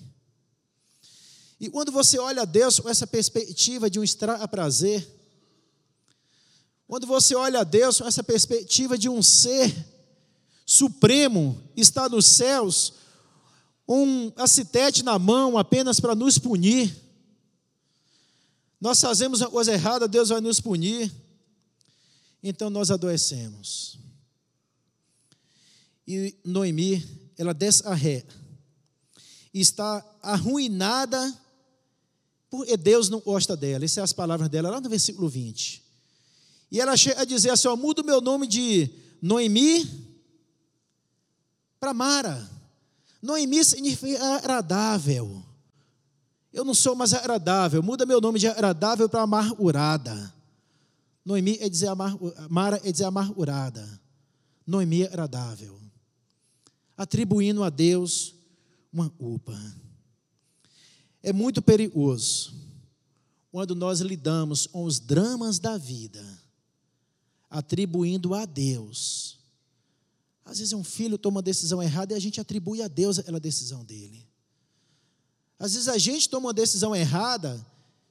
E 1.59 1.69
quando 1.69 1.91
você 1.91 2.17
olha 2.17 2.43
a 2.43 2.45
Deus 2.45 2.79
com 2.79 2.88
essa 2.88 3.05
perspectiva 3.05 3.89
de 3.89 3.99
um 3.99 4.03
extra 4.03 4.47
prazer, 4.47 5.05
quando 6.88 7.05
você 7.05 7.35
olha 7.35 7.59
a 7.59 7.63
Deus 7.63 7.99
com 7.99 8.07
essa 8.07 8.23
perspectiva 8.23 8.97
de 8.97 9.09
um 9.09 9.21
ser 9.21 9.75
supremo, 10.65 11.61
está 11.75 12.07
nos 12.07 12.25
céus, 12.25 12.93
um 13.89 14.31
acitete 14.36 15.01
na 15.01 15.17
mão 15.17 15.58
apenas 15.58 16.00
para 16.00 16.13
nos 16.13 16.38
punir. 16.38 16.96
Nós 18.79 19.01
fazemos 19.01 19.41
uma 19.41 19.50
coisa 19.50 19.74
errada, 19.74 20.08
Deus 20.08 20.29
vai 20.29 20.39
nos 20.39 20.62
punir. 20.62 21.12
Então 22.43 22.69
nós 22.69 22.91
adoecemos. 22.91 23.98
E 26.08 26.36
Noemi, 26.46 27.03
ela 27.36 27.51
desce 27.51 27.86
a 27.88 27.96
ré. 27.96 28.24
Está 29.51 30.05
arruinada 30.22 31.36
porque 32.48 32.77
Deus 32.77 33.10
não 33.10 33.19
gosta 33.19 33.58
dela. 33.58 33.84
Essas 33.84 33.96
são 33.96 34.03
as 34.03 34.13
palavras 34.13 34.50
dela 34.50 34.69
lá 34.69 34.79
no 34.79 34.88
versículo 34.88 35.27
20. 35.27 35.84
E 36.72 36.79
ela 36.79 36.96
chega 36.96 37.22
a 37.22 37.25
dizer 37.25 37.50
assim: 37.50 37.67
ó, 37.67 37.75
muda 37.75 38.03
o 38.03 38.05
meu 38.05 38.22
nome 38.22 38.46
de 38.46 38.89
Noemi 39.19 39.84
para 41.79 41.91
Mara. 41.91 42.58
Noemi 43.21 43.63
significa 43.63 44.35
agradável. 44.35 45.43
Eu 46.51 46.63
não 46.63 46.73
sou 46.73 46.95
mais 46.95 47.13
agradável. 47.13 47.83
Muda 47.83 48.05
meu 48.05 48.21
nome 48.21 48.39
de 48.39 48.47
agradável 48.47 49.07
para 49.09 49.21
amargurada. 49.21 50.33
Noemi 51.23 51.57
é 51.59 51.69
dizer 51.69 51.88
amar, 51.88 52.17
Mara 52.49 52.81
é 52.83 52.91
dizer 52.91 53.05
amargurada. 53.05 53.88
Noemi 54.65 55.03
é 55.03 55.05
agradável. 55.05 55.79
Atribuindo 56.97 57.63
a 57.63 57.69
Deus 57.69 58.35
uma 58.91 59.09
culpa. 59.09 59.57
É 61.21 61.33
muito 61.33 61.61
perigoso 61.61 62.53
quando 63.51 63.75
nós 63.75 63.99
lidamos 63.99 64.67
com 64.67 64.83
os 64.83 64.99
dramas 64.99 65.59
da 65.59 65.77
vida, 65.77 66.23
atribuindo 67.49 68.33
a 68.33 68.45
Deus 68.45 69.38
às 70.50 70.58
vezes 70.58 70.74
um 70.74 70.84
filho 70.84 71.15
toma 71.15 71.36
uma 71.36 71.41
decisão 71.44 71.82
errada 71.82 72.13
e 72.13 72.18
a 72.18 72.20
gente 72.20 72.41
atribui 72.41 72.82
a 72.82 72.88
Deus 72.88 73.20
aquela 73.20 73.39
decisão 73.39 73.86
dele. 73.86 74.27
Às 75.60 75.74
vezes 75.74 75.88
a 75.88 75.98
gente 75.98 76.27
toma 76.27 76.48
uma 76.48 76.53
decisão 76.53 76.96
errada, 76.96 77.63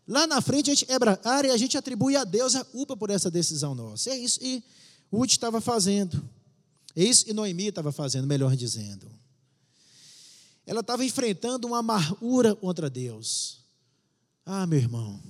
lá 0.06 0.24
na 0.24 0.40
frente 0.40 0.70
a 0.70 0.74
gente 0.74 0.86
quebra 0.86 1.18
a 1.24 1.30
área 1.30 1.48
e 1.48 1.50
a 1.50 1.56
gente 1.56 1.76
atribui 1.76 2.14
a 2.14 2.22
Deus 2.22 2.54
a 2.54 2.64
culpa 2.64 2.96
por 2.96 3.10
essa 3.10 3.28
decisão 3.28 3.74
nossa. 3.74 4.10
É 4.10 4.16
isso 4.16 4.38
que 4.38 4.62
Ruth 5.10 5.32
estava 5.32 5.60
fazendo. 5.60 6.22
É 6.94 7.02
isso 7.02 7.24
que 7.24 7.32
Noemi 7.32 7.66
estava 7.66 7.90
fazendo, 7.90 8.26
melhor 8.26 8.54
dizendo. 8.54 9.10
Ela 10.64 10.80
estava 10.80 11.04
enfrentando 11.04 11.66
uma 11.66 11.78
amargura 11.78 12.54
contra 12.54 12.88
Deus. 12.88 13.64
Ah, 14.46 14.64
meu 14.64 14.78
irmão, 14.78 15.20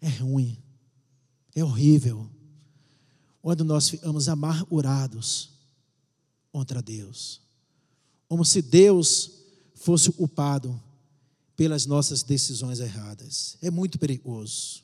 é 0.00 0.08
ruim, 0.08 0.56
é 1.54 1.62
horrível 1.62 2.30
quando 3.48 3.64
nós 3.64 3.88
ficamos 3.88 4.28
amargurados 4.28 5.48
contra 6.52 6.82
Deus, 6.82 7.40
como 8.28 8.44
se 8.44 8.60
Deus 8.60 9.30
fosse 9.74 10.12
culpado 10.12 10.78
pelas 11.56 11.86
nossas 11.86 12.22
decisões 12.22 12.78
erradas. 12.78 13.56
É 13.62 13.70
muito 13.70 13.98
perigoso. 13.98 14.82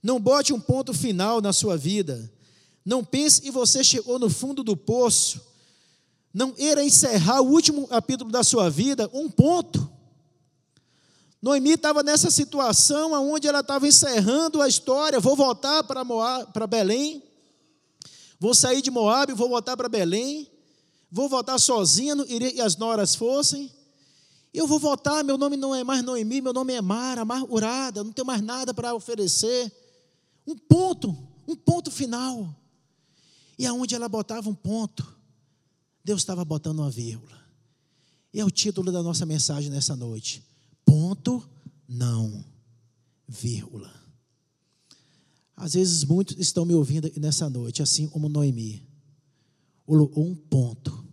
Não 0.00 0.20
bote 0.20 0.52
um 0.52 0.60
ponto 0.60 0.94
final 0.94 1.40
na 1.40 1.52
sua 1.52 1.76
vida. 1.76 2.32
Não 2.84 3.04
pense 3.04 3.42
que 3.42 3.50
você 3.50 3.82
chegou 3.82 4.16
no 4.16 4.30
fundo 4.30 4.62
do 4.62 4.76
poço. 4.76 5.40
Não 6.32 6.54
era 6.56 6.84
encerrar 6.84 7.40
o 7.40 7.50
último 7.50 7.88
capítulo 7.88 8.30
da 8.30 8.44
sua 8.44 8.70
vida, 8.70 9.10
um 9.12 9.28
ponto. 9.28 9.90
Noemi 11.42 11.72
estava 11.72 12.04
nessa 12.04 12.30
situação 12.30 13.12
onde 13.28 13.48
ela 13.48 13.58
estava 13.58 13.88
encerrando 13.88 14.62
a 14.62 14.68
história. 14.68 15.18
Vou 15.18 15.34
voltar 15.34 15.82
para, 15.82 16.04
Moab, 16.04 16.52
para 16.52 16.68
Belém. 16.68 17.25
Vou 18.38 18.54
sair 18.54 18.82
de 18.82 18.90
Moab, 18.90 19.32
vou 19.32 19.48
voltar 19.48 19.76
para 19.76 19.88
Belém. 19.88 20.50
Vou 21.10 21.28
voltar 21.28 21.58
sozinha, 21.58 22.14
e 22.28 22.60
as 22.60 22.76
noras 22.76 23.14
fossem. 23.14 23.70
Eu 24.52 24.66
vou 24.66 24.78
voltar, 24.78 25.22
meu 25.22 25.38
nome 25.38 25.56
não 25.56 25.74
é 25.74 25.84
mais 25.84 26.02
Noemi, 26.02 26.40
meu 26.40 26.52
nome 26.52 26.72
é 26.72 26.80
Mara, 26.80 27.22
amargurada, 27.22 28.02
não 28.02 28.12
tenho 28.12 28.26
mais 28.26 28.42
nada 28.42 28.74
para 28.74 28.94
oferecer. 28.94 29.72
Um 30.46 30.56
ponto, 30.56 31.16
um 31.46 31.54
ponto 31.54 31.90
final. 31.90 32.54
E 33.58 33.66
aonde 33.66 33.94
ela 33.94 34.08
botava 34.08 34.48
um 34.48 34.54
ponto, 34.54 35.06
Deus 36.04 36.22
estava 36.22 36.44
botando 36.44 36.80
uma 36.80 36.90
vírgula. 36.90 37.36
E 38.32 38.40
é 38.40 38.44
o 38.44 38.50
título 38.50 38.90
da 38.90 39.02
nossa 39.02 39.24
mensagem 39.24 39.70
nessa 39.70 39.94
noite. 39.94 40.42
Ponto, 40.84 41.46
não, 41.88 42.44
vírgula. 43.28 43.92
Às 45.56 45.72
vezes 45.72 46.04
muitos 46.04 46.36
estão 46.38 46.66
me 46.66 46.74
ouvindo 46.74 47.10
nessa 47.16 47.48
noite, 47.48 47.82
assim 47.82 48.06
como 48.06 48.28
Noemi. 48.28 48.86
um 49.88 50.34
ponto 50.34 51.04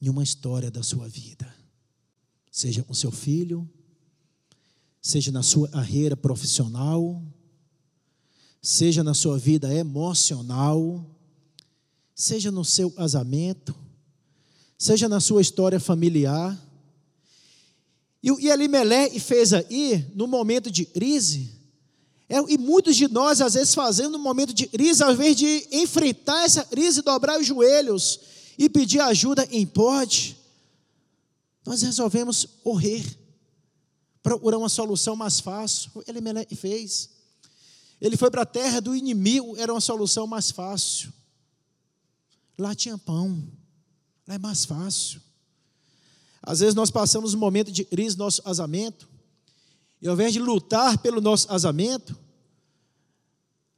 em 0.00 0.10
uma 0.10 0.22
história 0.22 0.70
da 0.70 0.82
sua 0.82 1.08
vida, 1.08 1.50
seja 2.50 2.82
com 2.82 2.92
seu 2.92 3.10
filho, 3.10 3.66
seja 5.00 5.32
na 5.32 5.42
sua 5.42 5.66
carreira 5.68 6.14
profissional, 6.14 7.22
seja 8.60 9.02
na 9.02 9.14
sua 9.14 9.38
vida 9.38 9.72
emocional, 9.72 11.06
seja 12.14 12.50
no 12.50 12.64
seu 12.64 12.90
casamento, 12.90 13.74
seja 14.76 15.08
na 15.08 15.20
sua 15.20 15.40
história 15.40 15.80
familiar. 15.80 16.58
E, 18.22 18.30
e 18.30 18.50
Elimelé 18.50 19.08
fez 19.18 19.54
aí, 19.54 20.10
no 20.14 20.26
momento 20.26 20.70
de 20.70 20.84
crise, 20.84 21.63
é, 22.34 22.52
e 22.52 22.58
muitos 22.58 22.96
de 22.96 23.06
nós, 23.06 23.40
às 23.40 23.54
vezes, 23.54 23.76
fazendo 23.76 24.18
no 24.18 24.18
momento 24.18 24.52
de 24.52 24.66
crise, 24.66 25.04
ao 25.04 25.12
invés 25.12 25.36
de 25.36 25.68
enfrentar 25.70 26.42
essa 26.42 26.64
crise, 26.64 27.00
dobrar 27.00 27.38
os 27.38 27.46
joelhos 27.46 28.18
e 28.58 28.68
pedir 28.68 28.98
ajuda 29.00 29.46
em 29.52 29.64
pode, 29.64 30.36
nós 31.64 31.82
resolvemos 31.82 32.44
correr, 32.64 33.04
procurar 34.20 34.58
uma 34.58 34.68
solução 34.68 35.14
mais 35.14 35.38
fácil. 35.38 35.92
Elimelé 36.08 36.44
fez. 36.56 37.08
Ele 38.00 38.16
foi 38.16 38.32
para 38.32 38.42
a 38.42 38.46
terra 38.46 38.80
do 38.80 38.96
inimigo, 38.96 39.56
era 39.56 39.72
uma 39.72 39.80
solução 39.80 40.26
mais 40.26 40.50
fácil. 40.50 41.12
Lá 42.58 42.74
tinha 42.74 42.98
pão, 42.98 43.46
lá 44.26 44.34
é 44.34 44.38
mais 44.38 44.64
fácil. 44.64 45.20
Às 46.42 46.58
vezes 46.58 46.74
nós 46.74 46.90
passamos 46.90 47.32
um 47.32 47.38
momento 47.38 47.70
de 47.70 47.84
crise 47.84 48.18
no 48.18 48.24
nosso 48.24 48.42
casamento, 48.42 49.08
e 50.02 50.08
ao 50.08 50.14
invés 50.14 50.32
de 50.32 50.40
lutar 50.40 50.98
pelo 50.98 51.20
nosso 51.20 51.46
casamento, 51.46 52.23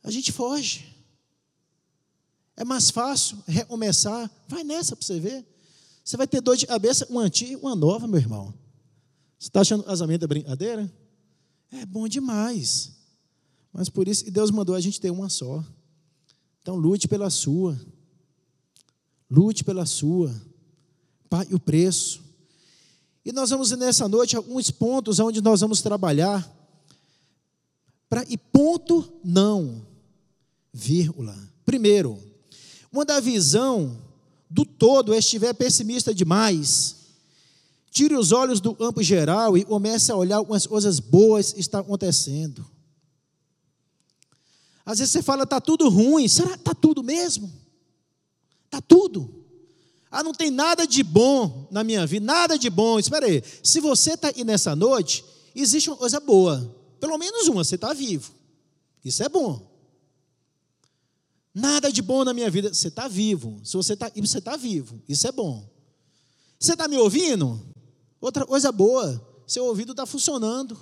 a 0.06 0.10
gente 0.10 0.30
foge. 0.30 0.86
É 2.56 2.64
mais 2.64 2.90
fácil 2.90 3.36
recomeçar. 3.44 4.30
Vai 4.46 4.62
nessa 4.62 4.94
para 4.94 5.04
você 5.04 5.18
ver. 5.18 5.44
Você 6.04 6.16
vai 6.16 6.28
ter 6.28 6.40
dor 6.40 6.56
de 6.56 6.64
cabeça, 6.64 7.04
uma 7.10 7.22
antiga 7.22 7.52
e 7.52 7.56
uma 7.56 7.74
nova, 7.74 8.06
meu 8.06 8.20
irmão. 8.20 8.54
Você 9.36 9.48
está 9.48 9.62
achando 9.62 9.82
casamento 9.82 10.24
é 10.24 10.28
brincadeira? 10.28 10.90
É 11.72 11.84
bom 11.84 12.06
demais. 12.06 12.92
Mas 13.72 13.88
por 13.88 14.06
isso 14.06 14.24
que 14.24 14.30
Deus 14.30 14.52
mandou 14.52 14.76
a 14.76 14.80
gente 14.80 15.00
ter 15.00 15.10
uma 15.10 15.28
só. 15.28 15.64
Então 16.62 16.76
lute 16.76 17.08
pela 17.08 17.28
sua. 17.28 17.76
Lute 19.28 19.64
pela 19.64 19.84
sua. 19.84 20.32
Pague 21.28 21.52
o 21.52 21.58
preço. 21.58 22.22
E 23.24 23.32
nós 23.32 23.50
vamos 23.50 23.72
nessa 23.72 24.06
noite 24.08 24.36
alguns 24.36 24.70
pontos 24.70 25.18
onde 25.18 25.40
nós 25.40 25.62
vamos 25.62 25.82
trabalhar. 25.82 26.48
E 28.28 28.38
ponto 28.38 29.12
não, 29.24 29.84
vírgula. 30.76 31.36
Primeiro, 31.64 32.22
quando 32.92 33.10
a 33.10 33.20
visão 33.20 33.98
do 34.48 34.64
todo 34.64 35.14
estiver 35.14 35.54
pessimista 35.54 36.14
demais, 36.14 36.96
tire 37.90 38.14
os 38.14 38.30
olhos 38.30 38.60
do 38.60 38.74
campo 38.74 39.02
geral 39.02 39.56
e 39.56 39.64
comece 39.64 40.12
a 40.12 40.16
olhar 40.16 40.42
as 40.50 40.66
coisas 40.66 41.00
boas 41.00 41.52
que 41.52 41.60
estão 41.60 41.80
acontecendo. 41.80 42.64
Às 44.84 44.98
vezes 44.98 45.12
você 45.12 45.22
fala, 45.22 45.44
está 45.44 45.60
tudo 45.60 45.88
ruim. 45.88 46.28
Será 46.28 46.50
que 46.50 46.56
está 46.56 46.74
tudo 46.74 47.02
mesmo? 47.02 47.50
Está 48.66 48.80
tudo. 48.80 49.44
Ah, 50.10 50.22
não 50.22 50.32
tem 50.32 50.50
nada 50.50 50.86
de 50.86 51.02
bom 51.02 51.66
na 51.70 51.82
minha 51.82 52.06
vida, 52.06 52.24
nada 52.24 52.58
de 52.58 52.70
bom. 52.70 52.98
Espera 52.98 53.26
aí, 53.26 53.42
se 53.62 53.80
você 53.80 54.12
está 54.12 54.28
aí 54.28 54.44
nessa 54.44 54.76
noite, 54.76 55.24
existe 55.54 55.90
uma 55.90 55.96
coisa 55.96 56.20
boa. 56.20 56.74
Pelo 57.00 57.18
menos 57.18 57.48
uma, 57.48 57.64
você 57.64 57.74
está 57.74 57.92
vivo. 57.92 58.32
Isso 59.04 59.22
é 59.22 59.28
bom. 59.28 59.75
Nada 61.58 61.90
de 61.90 62.02
bom 62.02 62.22
na 62.22 62.34
minha 62.34 62.50
vida, 62.50 62.74
você 62.74 62.88
está 62.88 63.08
vivo. 63.08 63.62
Se 63.64 63.78
você 63.78 63.94
está 63.94 64.12
você 64.14 64.36
está 64.36 64.58
vivo, 64.58 65.02
isso 65.08 65.26
é 65.26 65.32
bom. 65.32 65.66
Você 66.60 66.74
está 66.74 66.86
me 66.86 66.98
ouvindo? 66.98 67.66
Outra 68.20 68.44
coisa 68.44 68.70
boa, 68.70 69.26
seu 69.46 69.64
ouvido 69.64 69.92
está 69.92 70.04
funcionando. 70.04 70.76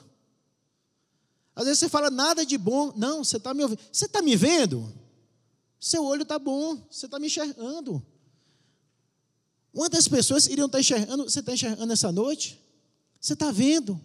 Às 1.54 1.66
vezes 1.66 1.78
você 1.78 1.88
fala 1.88 2.10
nada 2.10 2.44
de 2.44 2.58
bom. 2.58 2.92
Não, 2.96 3.22
você 3.22 3.36
está 3.36 3.54
me 3.54 3.62
ouvindo. 3.62 3.78
Você 3.92 4.06
está 4.06 4.20
me 4.20 4.34
vendo? 4.34 4.92
Seu 5.78 6.04
olho 6.04 6.22
está 6.22 6.40
bom, 6.40 6.84
você 6.90 7.06
está 7.06 7.20
me 7.20 7.28
enxergando. 7.28 8.04
Quantas 9.72 10.08
pessoas 10.08 10.46
iriam 10.46 10.66
estar 10.66 10.78
tá 10.78 10.80
enxergando? 10.80 11.22
Você 11.22 11.38
está 11.38 11.52
enxergando 11.52 11.92
essa 11.92 12.10
noite? 12.10 12.60
Você 13.20 13.34
está 13.34 13.52
vendo? 13.52 14.00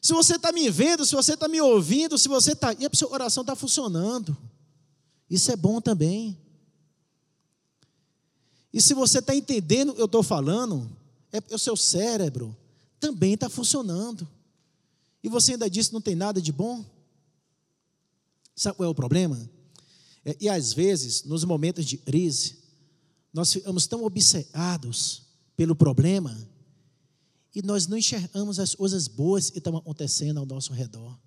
Se 0.00 0.14
você 0.14 0.36
está 0.36 0.50
me 0.50 0.70
vendo, 0.70 1.04
se 1.04 1.14
você 1.14 1.34
está 1.34 1.46
me 1.46 1.60
ouvindo, 1.60 2.16
se 2.16 2.26
você 2.26 2.52
está. 2.52 2.72
E 2.72 2.86
a 2.86 2.90
sua 2.94 3.12
oração 3.12 3.42
está 3.42 3.54
funcionando. 3.54 4.34
Isso 5.32 5.50
é 5.50 5.56
bom 5.56 5.80
também. 5.80 6.38
E 8.70 8.82
se 8.82 8.92
você 8.92 9.18
está 9.18 9.34
entendendo 9.34 9.88
o 9.88 9.94
que 9.94 10.00
eu 10.02 10.04
estou 10.04 10.22
falando, 10.22 10.94
é 11.32 11.54
o 11.54 11.58
seu 11.58 11.74
cérebro 11.74 12.54
também 13.00 13.32
está 13.32 13.48
funcionando. 13.48 14.28
E 15.24 15.30
você 15.30 15.52
ainda 15.52 15.70
disse 15.70 15.90
não 15.90 16.02
tem 16.02 16.14
nada 16.14 16.38
de 16.38 16.52
bom? 16.52 16.84
Sabe 18.54 18.76
qual 18.76 18.86
é 18.86 18.90
o 18.90 18.94
problema? 18.94 19.50
É, 20.22 20.36
e 20.38 20.50
às 20.50 20.74
vezes, 20.74 21.24
nos 21.24 21.44
momentos 21.44 21.86
de 21.86 21.96
crise, 21.96 22.58
nós 23.32 23.50
ficamos 23.50 23.86
tão 23.86 24.04
obcecados 24.04 25.22
pelo 25.56 25.74
problema 25.74 26.46
e 27.54 27.62
nós 27.62 27.86
não 27.86 27.96
enxergamos 27.96 28.58
as 28.58 28.74
coisas 28.74 29.08
boas 29.08 29.48
que 29.48 29.56
estão 29.56 29.78
acontecendo 29.78 30.40
ao 30.40 30.44
nosso 30.44 30.74
redor. 30.74 31.18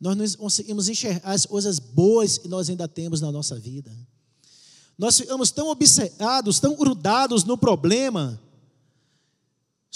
Nós 0.00 0.16
não 0.16 0.44
conseguimos 0.44 0.88
enxergar 0.88 1.32
as 1.32 1.46
coisas 1.46 1.78
boas 1.78 2.38
que 2.38 2.48
nós 2.48 2.68
ainda 2.68 2.86
temos 2.86 3.20
na 3.20 3.30
nossa 3.32 3.58
vida. 3.58 3.90
Nós 4.98 5.18
ficamos 5.18 5.50
tão 5.50 5.68
obcecados, 5.68 6.60
tão 6.60 6.74
grudados 6.74 7.44
no 7.44 7.56
problema, 7.58 8.40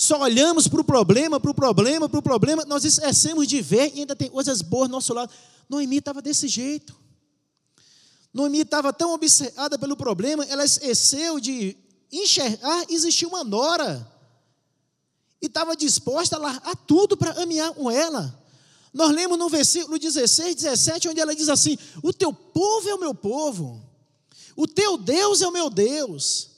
só 0.00 0.20
olhamos 0.20 0.68
para 0.68 0.80
o 0.80 0.84
problema, 0.84 1.40
para 1.40 1.50
o 1.50 1.54
problema, 1.54 2.08
para 2.08 2.20
o 2.20 2.22
problema, 2.22 2.64
nós 2.66 2.84
esquecemos 2.84 3.48
de 3.48 3.61
ver 3.61 3.90
e 3.96 4.00
ainda 4.00 4.14
tem 4.14 4.30
coisas 4.30 4.62
boas 4.62 4.88
do 4.88 4.92
nosso 4.92 5.12
lado. 5.12 5.32
Noemi 5.68 5.96
estava 5.96 6.22
desse 6.22 6.46
jeito. 6.46 6.94
Noemi 8.32 8.61
estava 8.61 8.92
tão 8.92 9.12
obcecada 9.12 9.76
pelo 9.76 9.96
problema, 9.96 10.44
ela 10.44 10.64
esqueceu 10.64 11.40
de 11.40 11.76
enxergar, 12.12 12.84
existia 12.88 13.26
uma 13.26 13.42
nora. 13.42 14.08
E 15.42 15.46
estava 15.46 15.74
disposta 15.74 16.37
a 16.37 16.38
largar 16.38 16.76
tudo 16.87 17.16
para 17.16 17.42
amear 17.42 17.74
com 17.74 17.90
ela. 17.90 18.40
Nós 18.92 19.12
lemos 19.12 19.38
no 19.38 19.48
versículo 19.48 19.98
16, 19.98 20.55
17, 20.55 21.09
onde 21.09 21.20
ela 21.20 21.35
diz 21.35 21.48
assim: 21.48 21.77
O 22.03 22.12
teu 22.12 22.33
povo 22.33 22.88
é 22.88 22.94
o 22.94 23.01
meu 23.01 23.14
povo, 23.14 23.83
o 24.57 24.66
teu 24.66 24.96
Deus 24.96 25.42
é 25.42 25.46
o 25.46 25.53
meu 25.53 25.70
Deus. 25.70 26.51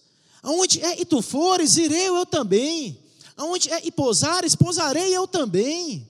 Aonde 0.43 0.81
é 0.81 1.01
e 1.01 1.05
tu 1.05 1.21
fores, 1.21 1.77
irei 1.77 2.09
eu 2.09 2.25
também. 2.25 2.99
Aonde 3.37 3.71
é 3.71 3.87
e 3.87 3.93
pousares, 3.93 4.55
pousarei 4.55 5.15
eu 5.15 5.27
também. 5.27 6.09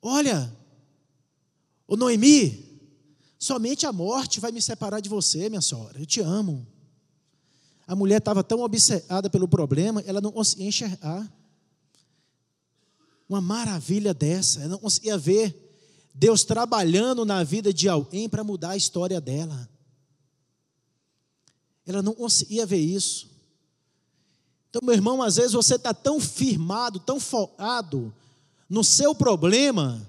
Olha, 0.00 0.54
o 1.86 1.96
Noemi, 1.96 2.80
somente 3.38 3.86
a 3.86 3.92
morte 3.92 4.40
vai 4.40 4.52
me 4.52 4.60
separar 4.60 5.00
de 5.00 5.08
você, 5.08 5.48
minha 5.48 5.60
sogra. 5.60 6.00
Eu 6.00 6.06
te 6.06 6.20
amo. 6.20 6.66
A 7.86 7.94
mulher 7.94 8.18
estava 8.18 8.42
tão 8.42 8.60
obcecada 8.60 9.28
pelo 9.28 9.46
problema, 9.46 10.02
ela 10.06 10.20
não 10.20 10.32
conseguia 10.32 10.68
enxergar. 10.68 11.30
Uma 13.28 13.40
maravilha 13.40 14.12
dessa, 14.12 14.60
ela 14.60 14.70
não 14.70 14.78
conseguia 14.78 15.16
ver 15.16 15.60
Deus 16.14 16.44
trabalhando 16.44 17.24
na 17.24 17.42
vida 17.42 17.72
de 17.72 17.88
alguém 17.88 18.28
para 18.28 18.44
mudar 18.44 18.70
a 18.70 18.76
história 18.76 19.20
dela. 19.20 19.68
Ela 21.86 22.02
não 22.02 22.14
conseguia 22.14 22.64
ver 22.64 22.78
isso. 22.78 23.28
Então, 24.70 24.80
meu 24.82 24.94
irmão, 24.94 25.22
às 25.22 25.36
vezes 25.36 25.52
você 25.52 25.76
está 25.76 25.92
tão 25.92 26.20
firmado, 26.20 26.98
tão 26.98 27.20
focado 27.20 28.14
no 28.68 28.82
seu 28.82 29.14
problema, 29.14 30.08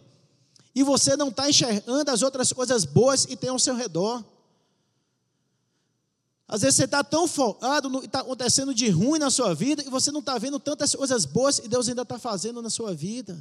e 0.73 0.84
você 0.84 1.15
não 1.15 1.30
está 1.30 1.49
enxergando 1.49 2.12
as 2.12 2.21
outras 2.21 2.51
coisas 2.51 2.84
boas 2.84 3.25
que 3.25 3.36
tem 3.36 3.49
ao 3.49 3.60
seu 3.60 3.75
redor. 3.75 4.23
Às 6.47 6.62
vezes 6.62 6.75
você 6.75 6.86
está 6.86 7.03
tão 7.03 7.27
focado 7.27 7.89
no 7.89 7.99
que 7.99 8.05
está 8.05 8.19
acontecendo 8.19 8.73
de 8.73 8.88
ruim 8.89 9.17
na 9.17 9.31
sua 9.31 9.55
vida 9.55 9.84
e 9.84 9.89
você 9.89 10.12
não 10.12 10.19
está 10.19 10.38
vendo 10.38 10.60
tantas 10.60 10.93
coisas 10.93 11.25
boas 11.25 11.60
que 11.60 11.67
Deus 11.67 11.89
ainda 11.89 12.03
está 12.03 12.19
fazendo 12.19 12.62
na 12.62 12.69
sua 12.69 12.93
vida. 12.93 13.38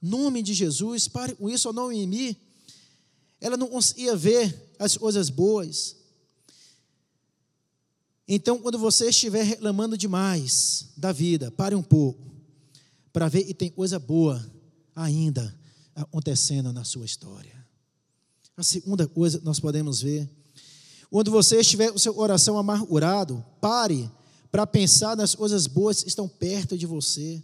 Nome 0.00 0.42
de 0.42 0.54
Jesus, 0.54 1.06
pare 1.08 1.34
com 1.34 1.48
isso 1.50 1.68
ou 1.68 1.74
não 1.74 1.92
em 1.92 2.06
mim. 2.06 2.36
Ela 3.40 3.56
não 3.56 3.68
conseguia 3.68 4.16
ver 4.16 4.74
as 4.78 4.96
coisas 4.96 5.28
boas. 5.28 5.96
Então, 8.26 8.58
quando 8.58 8.78
você 8.78 9.10
estiver 9.10 9.42
reclamando 9.42 9.98
demais 9.98 10.88
da 10.96 11.12
vida, 11.12 11.50
pare 11.50 11.74
um 11.74 11.82
pouco, 11.82 12.24
para 13.12 13.28
ver 13.28 13.44
que 13.44 13.52
tem 13.52 13.70
coisa 13.70 13.98
boa 13.98 14.44
ainda 14.96 15.54
acontecendo 15.94 16.72
na 16.72 16.84
sua 16.84 17.04
história. 17.04 17.54
A 18.56 18.62
segunda 18.62 19.06
coisa 19.06 19.38
que 19.38 19.44
nós 19.44 19.60
podemos 19.60 20.00
ver, 20.00 20.30
quando 21.14 21.30
você 21.30 21.60
estiver 21.60 21.92
com 21.92 21.96
seu 21.96 22.12
coração 22.12 22.58
amargurado, 22.58 23.46
pare 23.60 24.10
para 24.50 24.66
pensar 24.66 25.16
nas 25.16 25.32
coisas 25.32 25.68
boas 25.68 26.02
que 26.02 26.08
estão 26.08 26.26
perto 26.26 26.76
de 26.76 26.86
você. 26.86 27.40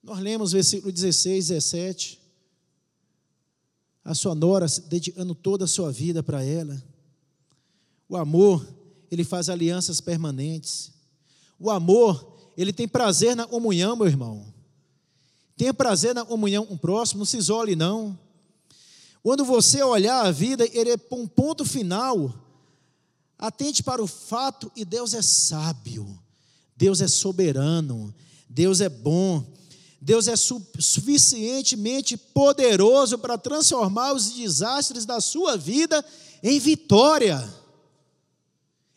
Nós 0.00 0.20
lemos 0.20 0.52
versículo 0.52 0.92
16, 0.92 1.48
17. 1.48 2.20
a 4.04 4.14
sua 4.14 4.36
nora 4.36 4.66
dedicando 4.86 5.34
toda 5.34 5.64
a 5.64 5.66
sua 5.66 5.90
vida 5.90 6.22
para 6.22 6.44
ela. 6.44 6.80
O 8.08 8.16
amor, 8.16 8.64
ele 9.10 9.24
faz 9.24 9.48
alianças 9.48 10.00
permanentes. 10.00 10.92
O 11.58 11.70
amor, 11.70 12.52
ele 12.56 12.72
tem 12.72 12.86
prazer 12.86 13.34
na 13.34 13.48
comunhão, 13.48 13.96
meu 13.96 14.06
irmão. 14.06 14.46
Tenha 15.56 15.74
prazer 15.74 16.14
na 16.14 16.24
comunhão 16.24 16.64
com 16.64 16.74
o 16.74 16.78
próximo, 16.78 17.18
não 17.18 17.26
se 17.26 17.36
isole, 17.36 17.74
não. 17.74 18.16
Quando 19.24 19.42
você 19.42 19.82
olhar 19.82 20.26
a 20.26 20.30
vida, 20.30 20.68
ele 20.70 20.90
é 20.90 20.98
um 21.12 21.26
ponto 21.26 21.64
final. 21.64 22.30
Atente 23.38 23.82
para 23.82 24.02
o 24.02 24.06
fato, 24.06 24.70
e 24.76 24.84
Deus 24.84 25.14
é 25.14 25.22
sábio, 25.22 26.06
Deus 26.76 27.00
é 27.00 27.08
soberano, 27.08 28.14
Deus 28.46 28.82
é 28.82 28.88
bom, 28.90 29.42
Deus 29.98 30.28
é 30.28 30.36
su 30.36 30.60
suficientemente 30.78 32.18
poderoso 32.18 33.16
para 33.16 33.38
transformar 33.38 34.12
os 34.12 34.30
desastres 34.30 35.06
da 35.06 35.22
sua 35.22 35.56
vida 35.56 36.04
em 36.42 36.58
vitória. 36.58 37.42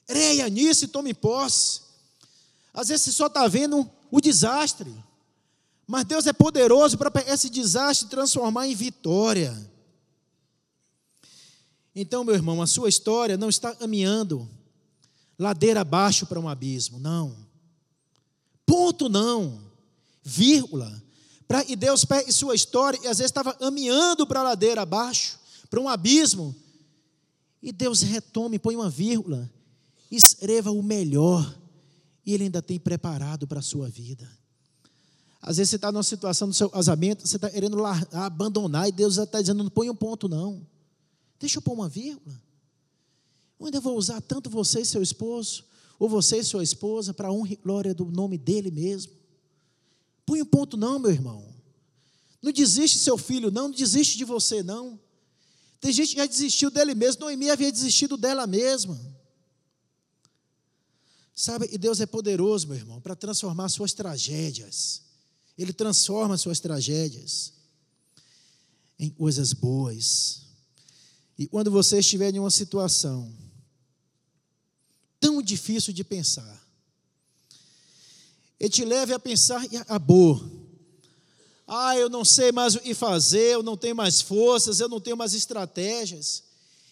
Creia 0.06 0.50
nisso 0.50 0.84
e 0.84 0.90
tome 0.90 1.14
posse. 1.14 1.80
Às 2.74 2.90
vezes 2.90 3.06
você 3.06 3.12
só 3.14 3.28
está 3.28 3.48
vendo 3.48 3.90
o 4.12 4.20
desastre, 4.20 4.94
mas 5.88 6.04
Deus 6.04 6.28
é 6.28 6.34
poderoso 6.34 6.98
para 6.98 7.14
esse 7.32 7.50
desastre 7.50 8.10
transformar 8.10 8.68
em 8.68 8.76
vitória. 8.76 9.77
Então, 12.00 12.24
meu 12.24 12.36
irmão, 12.36 12.62
a 12.62 12.68
sua 12.68 12.90
história 12.90 13.38
não 13.38 13.50
está 13.50 13.74
caminhando 13.74 14.48
ladeira 15.40 15.82
abaixo 15.82 16.28
para 16.28 16.40
um 16.40 16.48
abismo, 16.48 17.00
não. 17.00 17.36
Ponto 18.68 19.10
não 19.10 19.68
vírgula. 20.24 21.02
Pra, 21.48 21.64
e 21.68 21.76
Deus 21.76 22.06
pega 22.06 22.32
sua 22.32 22.54
história 22.54 23.00
e 23.02 23.08
às 23.08 23.18
vezes 23.18 23.32
estava 23.32 23.52
caminhando 23.52 24.28
para 24.28 24.42
a 24.42 24.44
ladeira 24.44 24.84
abaixo, 24.84 25.40
para 25.72 25.80
um 25.80 25.90
abismo. 25.90 26.56
E 27.64 27.72
Deus 27.72 28.04
retome, 28.04 28.60
põe 28.60 28.76
uma 28.76 28.92
vírgula, 28.92 29.50
escreva 30.12 30.70
o 30.70 30.84
melhor. 30.84 31.58
E 32.24 32.32
Ele 32.32 32.44
ainda 32.44 32.62
tem 32.62 32.78
preparado 32.78 33.48
para 33.48 33.58
a 33.58 33.64
sua 33.64 33.90
vida. 33.90 34.30
Às 35.42 35.58
vezes 35.58 35.72
você 35.72 35.76
está 35.78 35.92
numa 35.92 36.04
situação 36.04 36.48
do 36.48 36.54
seu 36.54 36.70
casamento, 36.70 37.28
você 37.28 37.38
está 37.38 37.50
querendo 37.50 37.78
largar, 37.78 38.26
abandonar, 38.26 38.88
e 38.88 38.92
Deus 38.92 39.18
está 39.18 39.42
dizendo: 39.42 39.64
não 39.64 39.72
põe 39.72 39.90
um 39.90 39.96
ponto, 39.96 40.30
não. 40.30 40.62
Deixa 41.40 41.58
eu 41.58 41.62
pôr 41.62 41.74
uma 41.74 41.90
vírgula. 41.90 42.42
Eu 43.60 43.66
ainda 43.66 43.80
vou 43.80 43.98
usar 43.98 44.22
tanto 44.22 44.50
você 44.50 44.82
e 44.82 44.86
seu 44.86 45.02
esposo, 45.02 45.66
ou 46.00 46.08
você 46.08 46.38
e 46.38 46.44
sua 46.44 46.64
esposa, 46.64 47.14
para 47.14 47.32
honra 47.32 47.54
e 47.54 47.56
glória 47.56 47.94
do 47.94 48.06
nome 48.06 48.38
dele 48.38 48.70
mesmo. 48.70 49.14
Põe 50.26 50.42
um 50.42 50.46
ponto, 50.46 50.78
não, 50.78 51.00
meu 51.00 51.12
irmão. 51.12 51.54
Não 52.42 52.52
desiste 52.52 53.00
seu 53.00 53.18
filho, 53.18 53.50
não, 53.50 53.68
não 53.68 53.76
desiste 53.76 54.18
de 54.18 54.26
você, 54.26 54.62
não. 54.62 55.00
Tem 55.80 55.92
gente 55.92 56.10
que 56.10 56.18
já 56.18 56.26
desistiu 56.26 56.70
dele 56.70 56.94
mesmo, 56.96 57.22
Noemi 57.22 57.50
havia 57.50 57.72
desistido 57.72 58.18
dela 58.18 58.46
mesma. 58.46 59.00
Sabe, 61.36 61.70
e 61.72 61.78
Deus 61.78 62.02
é 62.02 62.06
poderoso, 62.06 62.68
meu 62.68 62.78
irmão, 62.78 63.00
para 63.00 63.16
transformar 63.16 63.70
suas 63.70 63.94
tragédias. 63.94 65.04
Ele 65.58 65.72
transforma 65.72 66.38
suas 66.38 66.60
tragédias 66.60 67.54
em 68.98 69.10
coisas 69.10 69.54
boas. 69.54 70.47
E 71.38 71.48
quando 71.48 71.70
você 71.70 72.00
estiver 72.00 72.34
em 72.34 72.40
uma 72.40 72.50
situação 72.50 73.32
tão 75.20 75.42
difícil 75.42 75.94
de 75.94 76.04
pensar, 76.04 76.68
ele 78.60 78.70
te 78.70 78.84
leve 78.84 79.14
a 79.14 79.20
pensar 79.20 79.72
e 79.72 79.78
acabou. 79.78 80.58
Ah, 81.68 81.96
eu 81.96 82.10
não 82.10 82.26
sei 82.26 82.52
mais 82.52 82.76
o 82.76 82.80
que 82.80 82.94
fazer, 82.94 83.54
eu 83.54 83.62
não 83.62 83.78
tenho 83.78 83.96
mais 83.96 84.22
forças, 84.22 84.80
eu 84.80 84.90
não 84.90 85.00
tenho 85.00 85.18
mais 85.18 85.34
estratégias. 85.34 86.44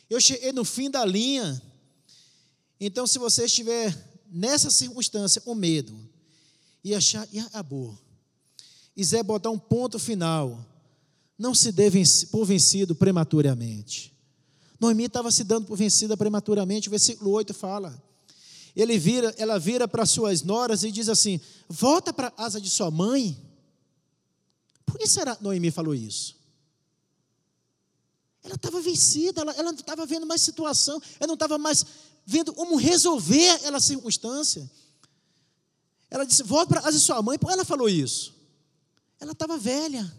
Eu 0.10 0.22
cheguei 0.22 0.52
no 0.52 0.64
fim 0.64 0.92
da 0.92 1.04
linha. 1.04 1.62
Então, 2.80 3.08
se 3.08 3.18
você 3.18 3.46
estiver 3.46 3.96
nessa 4.30 4.70
circunstância 4.70 5.42
com 5.42 5.56
medo 5.56 5.98
e 6.84 6.94
achar 6.94 7.28
e 7.32 7.40
acabou, 7.40 7.98
e 8.96 9.02
quiser 9.02 9.24
botar 9.24 9.50
um 9.50 9.58
ponto 9.58 9.98
final, 9.98 10.64
não 11.38 11.56
se 11.56 11.72
dê 11.72 11.90
por 12.30 12.46
vencido 12.46 12.94
prematuramente. 12.94 14.15
Noemi 14.80 15.06
estava 15.06 15.32
se 15.32 15.44
dando 15.44 15.68
por 15.68 15.78
vencida 15.78 16.18
prematuramente, 16.18 16.88
o 16.88 16.92
versículo 16.92 17.32
8 17.32 17.54
fala 17.54 18.02
ele 18.76 18.98
vira, 18.98 19.34
ela 19.38 19.58
vira 19.58 19.88
para 19.88 20.06
suas 20.06 20.44
noras 20.44 20.84
e 20.84 20.92
diz 20.92 21.08
assim: 21.08 21.40
Volta 21.70 22.12
para 22.12 22.34
a 22.36 22.46
asa 22.46 22.60
de 22.60 22.70
sua 22.70 22.92
mãe. 22.92 23.38
Por 24.86 24.98
que 24.98 25.08
será 25.08 25.38
Noemi 25.40 25.72
falou 25.72 25.96
isso? 25.96 26.36
Ela 28.44 28.56
estava 28.56 28.82
vencida, 28.82 29.42
ela, 29.42 29.54
ela 29.54 29.72
não 29.72 29.80
estava 29.80 30.06
vendo 30.06 30.26
mais 30.26 30.42
situação, 30.42 31.02
ela 31.20 31.28
não 31.28 31.36
estava 31.36 31.58
mais 31.58 31.86
vendo 32.26 32.54
como 32.54 32.76
resolver 32.76 33.50
aquela 33.52 33.80
circunstância. 33.80 34.70
Ela 36.12 36.26
disse: 36.26 36.44
Volta 36.44 36.68
para 36.68 36.80
a 36.80 36.84
casa 36.84 36.98
de 36.98 37.04
sua 37.04 37.22
mãe. 37.22 37.40
Por 37.40 37.48
que 37.48 37.54
ela 37.54 37.66
falou 37.66 37.88
isso? 37.88 38.36
Ela 39.22 39.32
estava 39.32 39.58
velha. 39.58 40.14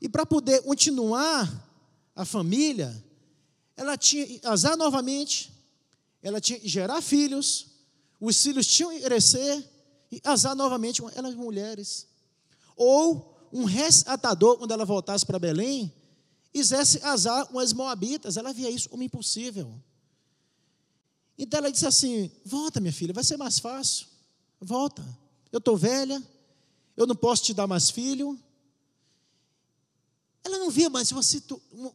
E 0.00 0.08
para 0.10 0.26
poder 0.26 0.62
continuar 0.62 1.67
a 2.18 2.24
família, 2.24 2.92
ela 3.76 3.96
tinha 3.96 4.26
que 4.26 4.40
novamente, 4.76 5.52
ela 6.20 6.40
tinha 6.40 6.58
que 6.58 6.66
gerar 6.66 7.00
filhos, 7.00 7.68
os 8.20 8.42
filhos 8.42 8.66
tinham 8.66 8.90
que 8.90 9.00
crescer 9.02 9.64
e 10.10 10.18
casar 10.18 10.56
novamente 10.56 11.00
elas 11.14 11.36
mulheres. 11.36 12.08
Ou 12.74 13.48
um 13.52 13.62
resgatador, 13.62 14.58
quando 14.58 14.72
ela 14.72 14.84
voltasse 14.84 15.24
para 15.24 15.38
Belém, 15.38 15.94
quisesse 16.52 16.98
casar 16.98 17.46
com 17.46 17.60
as 17.60 17.72
moabitas, 17.72 18.36
ela 18.36 18.52
via 18.52 18.68
isso 18.68 18.88
como 18.88 19.04
impossível. 19.04 19.72
Então 21.38 21.58
ela 21.58 21.70
disse 21.70 21.86
assim: 21.86 22.32
Volta, 22.44 22.80
minha 22.80 22.92
filha, 22.92 23.14
vai 23.14 23.22
ser 23.22 23.36
mais 23.36 23.60
fácil. 23.60 24.08
Volta. 24.60 25.06
Eu 25.52 25.58
estou 25.58 25.76
velha, 25.76 26.20
eu 26.96 27.06
não 27.06 27.14
posso 27.14 27.44
te 27.44 27.54
dar 27.54 27.68
mais 27.68 27.90
filho. 27.90 28.36
Ela 30.48 30.58
não 30.58 30.70
via 30.70 30.88
mais 30.88 31.12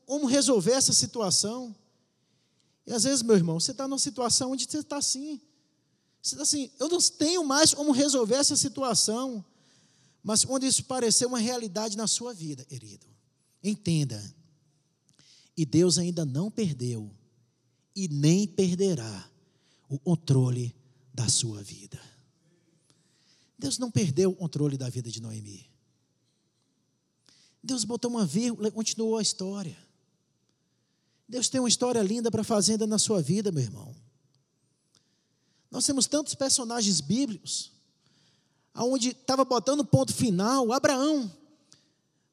como 0.05 0.27
resolver 0.27 0.73
essa 0.73 0.93
situação. 0.93 1.75
E 2.85 2.93
às 2.93 3.03
vezes, 3.03 3.23
meu 3.23 3.35
irmão, 3.35 3.59
você 3.59 3.71
está 3.71 3.87
numa 3.87 3.97
situação 3.97 4.51
onde 4.51 4.65
você 4.69 4.77
está 4.77 4.97
assim. 4.97 5.41
Você 6.21 6.35
está 6.35 6.43
assim, 6.43 6.71
eu 6.79 6.87
não 6.87 6.99
tenho 6.99 7.43
mais 7.43 7.73
como 7.73 7.91
resolver 7.91 8.35
essa 8.35 8.55
situação. 8.55 9.43
Mas 10.23 10.45
quando 10.45 10.65
isso 10.65 10.83
parecer 10.83 11.25
uma 11.25 11.39
realidade 11.39 11.97
na 11.97 12.05
sua 12.05 12.31
vida, 12.31 12.63
querido, 12.63 13.07
entenda. 13.63 14.23
E 15.57 15.65
Deus 15.65 15.97
ainda 15.97 16.23
não 16.23 16.51
perdeu 16.51 17.11
e 17.95 18.07
nem 18.07 18.47
perderá 18.47 19.29
o 19.89 19.97
controle 19.97 20.75
da 21.11 21.27
sua 21.27 21.63
vida. 21.63 21.99
Deus 23.57 23.79
não 23.79 23.89
perdeu 23.89 24.29
o 24.29 24.35
controle 24.35 24.77
da 24.77 24.89
vida 24.89 25.09
de 25.09 25.19
Noemi. 25.19 25.72
Deus 27.63 27.85
botou 27.85 28.11
uma 28.11 28.25
vírgula 28.25 28.67
e 28.67 28.71
continuou 28.71 29.17
a 29.17 29.21
história. 29.21 29.77
Deus 31.27 31.47
tem 31.47 31.61
uma 31.61 31.69
história 31.69 32.01
linda 32.01 32.29
para 32.29 32.41
a 32.41 32.43
fazenda 32.43 32.85
na 32.85 32.99
sua 32.99 33.21
vida, 33.21 33.51
meu 33.51 33.63
irmão. 33.63 33.95
Nós 35.71 35.85
temos 35.85 36.05
tantos 36.05 36.35
personagens 36.35 36.99
bíblicos, 36.99 37.71
aonde 38.73 39.09
estava 39.09 39.45
botando 39.45 39.85
ponto 39.85 40.13
final, 40.13 40.71
Abraão. 40.73 41.31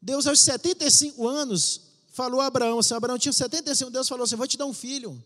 Deus, 0.03 0.27
aos 0.27 0.41
75 0.41 1.27
anos, 1.27 1.81
falou 2.09 2.41
a 2.41 2.47
Abraão, 2.47 2.81
assim, 2.81 2.95
Abraão 2.95 3.19
tinha 3.19 3.33
75, 3.33 3.91
Deus 3.91 4.09
falou 4.09 4.25
assim: 4.25 4.37
vou 4.37 4.47
te 4.47 4.59
dar 4.59 4.67
um 4.67 4.75
filho. 4.75 5.23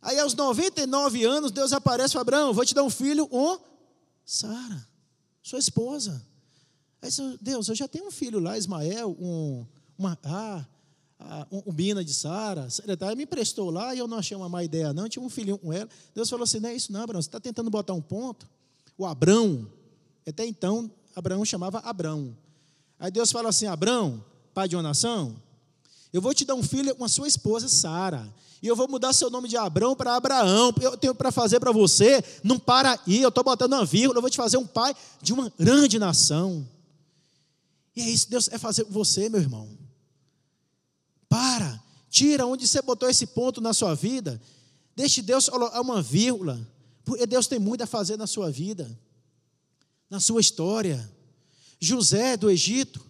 Aí, 0.00 0.18
aos 0.18 0.34
99 0.34 1.24
anos, 1.24 1.52
Deus 1.52 1.72
aparece 1.72 2.12
para 2.12 2.22
Abraão: 2.22 2.54
vou 2.54 2.64
te 2.64 2.74
dar 2.74 2.82
um 2.82 2.90
filho, 2.90 3.28
com 3.28 3.60
Sara, 4.24 4.88
sua 5.42 5.58
esposa. 5.58 6.24
Aí, 7.06 7.38
Deus, 7.40 7.68
eu 7.68 7.74
já 7.74 7.86
tenho 7.86 8.08
um 8.08 8.10
filho 8.10 8.40
lá, 8.40 8.58
Ismael, 8.58 9.16
um, 9.20 9.64
uma, 9.96 10.18
ah, 10.24 11.46
um, 11.50 11.72
Bina 11.72 12.04
de 12.04 12.12
Sara, 12.12 12.68
secretária 12.68 13.14
me 13.14 13.22
emprestou 13.22 13.70
lá 13.70 13.94
e 13.94 13.98
eu 13.98 14.08
não 14.08 14.18
achei 14.18 14.36
uma 14.36 14.48
má 14.48 14.64
ideia, 14.64 14.92
não. 14.92 15.08
Tinha 15.08 15.24
um 15.24 15.30
filhinho 15.30 15.56
com 15.56 15.72
ela. 15.72 15.88
Deus 16.14 16.28
falou 16.28 16.44
assim: 16.44 16.58
não 16.58 16.68
é 16.68 16.74
isso, 16.74 16.92
não, 16.92 17.02
Abraão. 17.02 17.22
Você 17.22 17.28
está 17.28 17.38
tentando 17.38 17.70
botar 17.70 17.94
um 17.94 18.02
ponto. 18.02 18.48
O 18.98 19.06
Abrão, 19.06 19.70
até 20.26 20.44
então, 20.44 20.90
Abraão 21.14 21.44
chamava 21.44 21.78
Abrão. 21.78 22.36
Aí 22.98 23.10
Deus 23.10 23.30
fala 23.30 23.50
assim: 23.50 23.66
Abrão, 23.66 24.22
pai 24.52 24.68
de 24.68 24.74
uma 24.74 24.82
nação, 24.82 25.36
eu 26.12 26.20
vou 26.20 26.34
te 26.34 26.44
dar 26.44 26.54
um 26.54 26.62
filho 26.62 26.94
com 26.96 27.04
a 27.04 27.08
sua 27.08 27.28
esposa, 27.28 27.68
Sara. 27.68 28.28
E 28.62 28.66
eu 28.66 28.74
vou 28.74 28.88
mudar 28.88 29.12
seu 29.12 29.30
nome 29.30 29.48
de 29.48 29.56
Abrão 29.56 29.94
para 29.94 30.16
Abraão. 30.16 30.72
Eu 30.80 30.96
tenho 30.96 31.14
para 31.14 31.30
fazer 31.30 31.60
para 31.60 31.70
você. 31.70 32.24
Não 32.42 32.58
para 32.58 32.98
aí, 33.06 33.22
eu 33.22 33.28
estou 33.28 33.44
botando 33.44 33.74
uma 33.74 33.84
vírgula. 33.84 34.18
Eu 34.18 34.22
vou 34.22 34.30
te 34.30 34.36
fazer 34.36 34.56
um 34.56 34.66
pai 34.66 34.94
de 35.20 35.32
uma 35.32 35.52
grande 35.58 35.98
nação. 35.98 36.66
E 37.96 38.02
é 38.02 38.10
isso 38.10 38.26
que 38.26 38.32
Deus 38.32 38.48
é 38.52 38.58
fazer 38.58 38.84
com 38.84 38.92
você, 38.92 39.30
meu 39.30 39.40
irmão. 39.40 39.66
Para, 41.28 41.82
tira 42.10 42.46
onde 42.46 42.68
você 42.68 42.82
botou 42.82 43.08
esse 43.08 43.26
ponto 43.26 43.58
na 43.60 43.72
sua 43.72 43.94
vida. 43.94 44.40
Deixe 44.94 45.22
Deus 45.22 45.48
colocar 45.48 45.80
uma 45.80 46.02
vírgula, 46.02 46.60
porque 47.04 47.26
Deus 47.26 47.46
tem 47.46 47.58
muito 47.58 47.82
a 47.82 47.86
fazer 47.86 48.16
na 48.18 48.26
sua 48.26 48.50
vida, 48.50 48.98
na 50.10 50.20
sua 50.20 50.40
história. 50.40 51.10
José 51.80 52.36
do 52.36 52.50
Egito, 52.50 53.04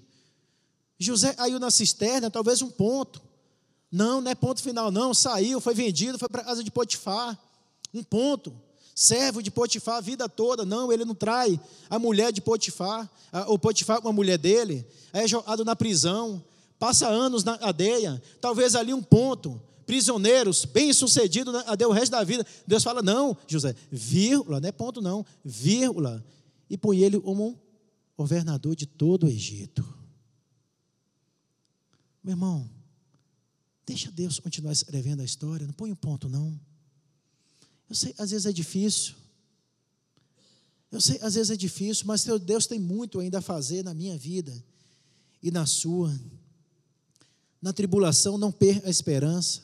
José 0.98 1.34
caiu 1.34 1.58
na 1.58 1.70
cisterna, 1.70 2.30
talvez 2.30 2.62
um 2.62 2.70
ponto. 2.70 3.20
Não, 3.90 4.20
não 4.20 4.30
é 4.30 4.34
ponto 4.34 4.62
final, 4.62 4.90
não. 4.90 5.12
Saiu, 5.12 5.60
foi 5.60 5.74
vendido, 5.74 6.18
foi 6.18 6.28
para 6.28 6.42
a 6.42 6.44
casa 6.44 6.62
de 6.62 6.70
Potifar. 6.70 7.38
Um 7.92 8.02
ponto. 8.02 8.54
Servo 8.98 9.42
de 9.42 9.50
Potifar 9.50 9.96
a 9.96 10.00
vida 10.00 10.26
toda. 10.26 10.64
Não, 10.64 10.90
ele 10.90 11.04
não 11.04 11.14
trai 11.14 11.60
a 11.90 11.98
mulher 11.98 12.32
de 12.32 12.40
Potifar. 12.40 13.08
O 13.46 13.58
Potifar 13.58 14.00
com 14.00 14.08
a 14.08 14.12
mulher 14.12 14.38
dele. 14.38 14.86
É 15.12 15.28
jogado 15.28 15.66
na 15.66 15.76
prisão. 15.76 16.42
Passa 16.78 17.06
anos 17.06 17.44
na 17.44 17.58
cadeia. 17.58 18.20
Talvez 18.40 18.74
ali 18.74 18.94
um 18.94 19.02
ponto. 19.02 19.60
Prisioneiros, 19.84 20.64
bem 20.64 20.92
sucedido 20.94 21.54
até 21.58 21.86
o 21.86 21.92
resto 21.92 22.12
da 22.12 22.24
vida. 22.24 22.44
Deus 22.66 22.82
fala: 22.82 23.02
não, 23.02 23.36
José, 23.46 23.76
vírgula, 23.92 24.60
não 24.60 24.68
é 24.68 24.72
ponto 24.72 25.02
não, 25.02 25.24
vírgula. 25.44 26.24
E 26.68 26.76
põe 26.76 26.98
ele 27.00 27.20
como 27.20 27.60
governador 28.16 28.74
de 28.74 28.86
todo 28.86 29.26
o 29.26 29.28
Egito. 29.28 29.86
Meu 32.24 32.32
irmão, 32.32 32.68
deixa 33.86 34.10
Deus 34.10 34.40
continuar 34.40 34.72
escrevendo 34.72 35.20
a 35.20 35.24
história, 35.24 35.66
não 35.66 35.74
põe 35.74 35.92
um 35.92 35.94
ponto, 35.94 36.28
não. 36.28 36.58
Eu 37.88 37.94
sei, 37.94 38.14
às 38.18 38.30
vezes 38.30 38.46
é 38.46 38.52
difícil. 38.52 39.14
Eu 40.90 41.00
sei, 41.00 41.18
às 41.20 41.34
vezes 41.34 41.50
é 41.50 41.56
difícil, 41.56 42.06
mas 42.06 42.24
Deus 42.42 42.66
tem 42.66 42.78
muito 42.78 43.20
ainda 43.20 43.38
a 43.38 43.42
fazer 43.42 43.82
na 43.82 43.92
minha 43.92 44.16
vida 44.16 44.52
e 45.42 45.50
na 45.50 45.66
sua. 45.66 46.18
Na 47.60 47.72
tribulação, 47.72 48.38
não 48.38 48.52
perca 48.52 48.86
a 48.86 48.90
esperança. 48.90 49.62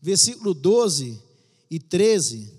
Versículo 0.00 0.54
12 0.54 1.20
e 1.70 1.78
13 1.78 2.52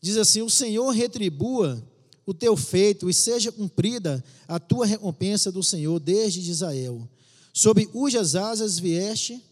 diz 0.00 0.16
assim: 0.16 0.42
O 0.42 0.50
Senhor 0.50 0.90
retribua 0.90 1.82
o 2.24 2.34
teu 2.34 2.56
feito 2.56 3.08
e 3.08 3.14
seja 3.14 3.50
cumprida 3.50 4.22
a 4.46 4.58
tua 4.58 4.84
recompensa 4.84 5.50
do 5.50 5.62
Senhor 5.62 5.98
desde 5.98 6.40
Israel 6.50 7.08
sobre 7.52 7.86
cujas 7.86 8.36
asas 8.36 8.78
vieste. 8.78 9.42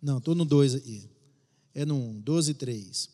Não, 0.00 0.18
estou 0.18 0.34
no 0.34 0.44
2 0.44 0.74
aí. 0.74 1.11
É 1.74 1.84
no 1.84 1.96
1, 1.96 2.20
12, 2.20 2.54
3. 2.54 3.08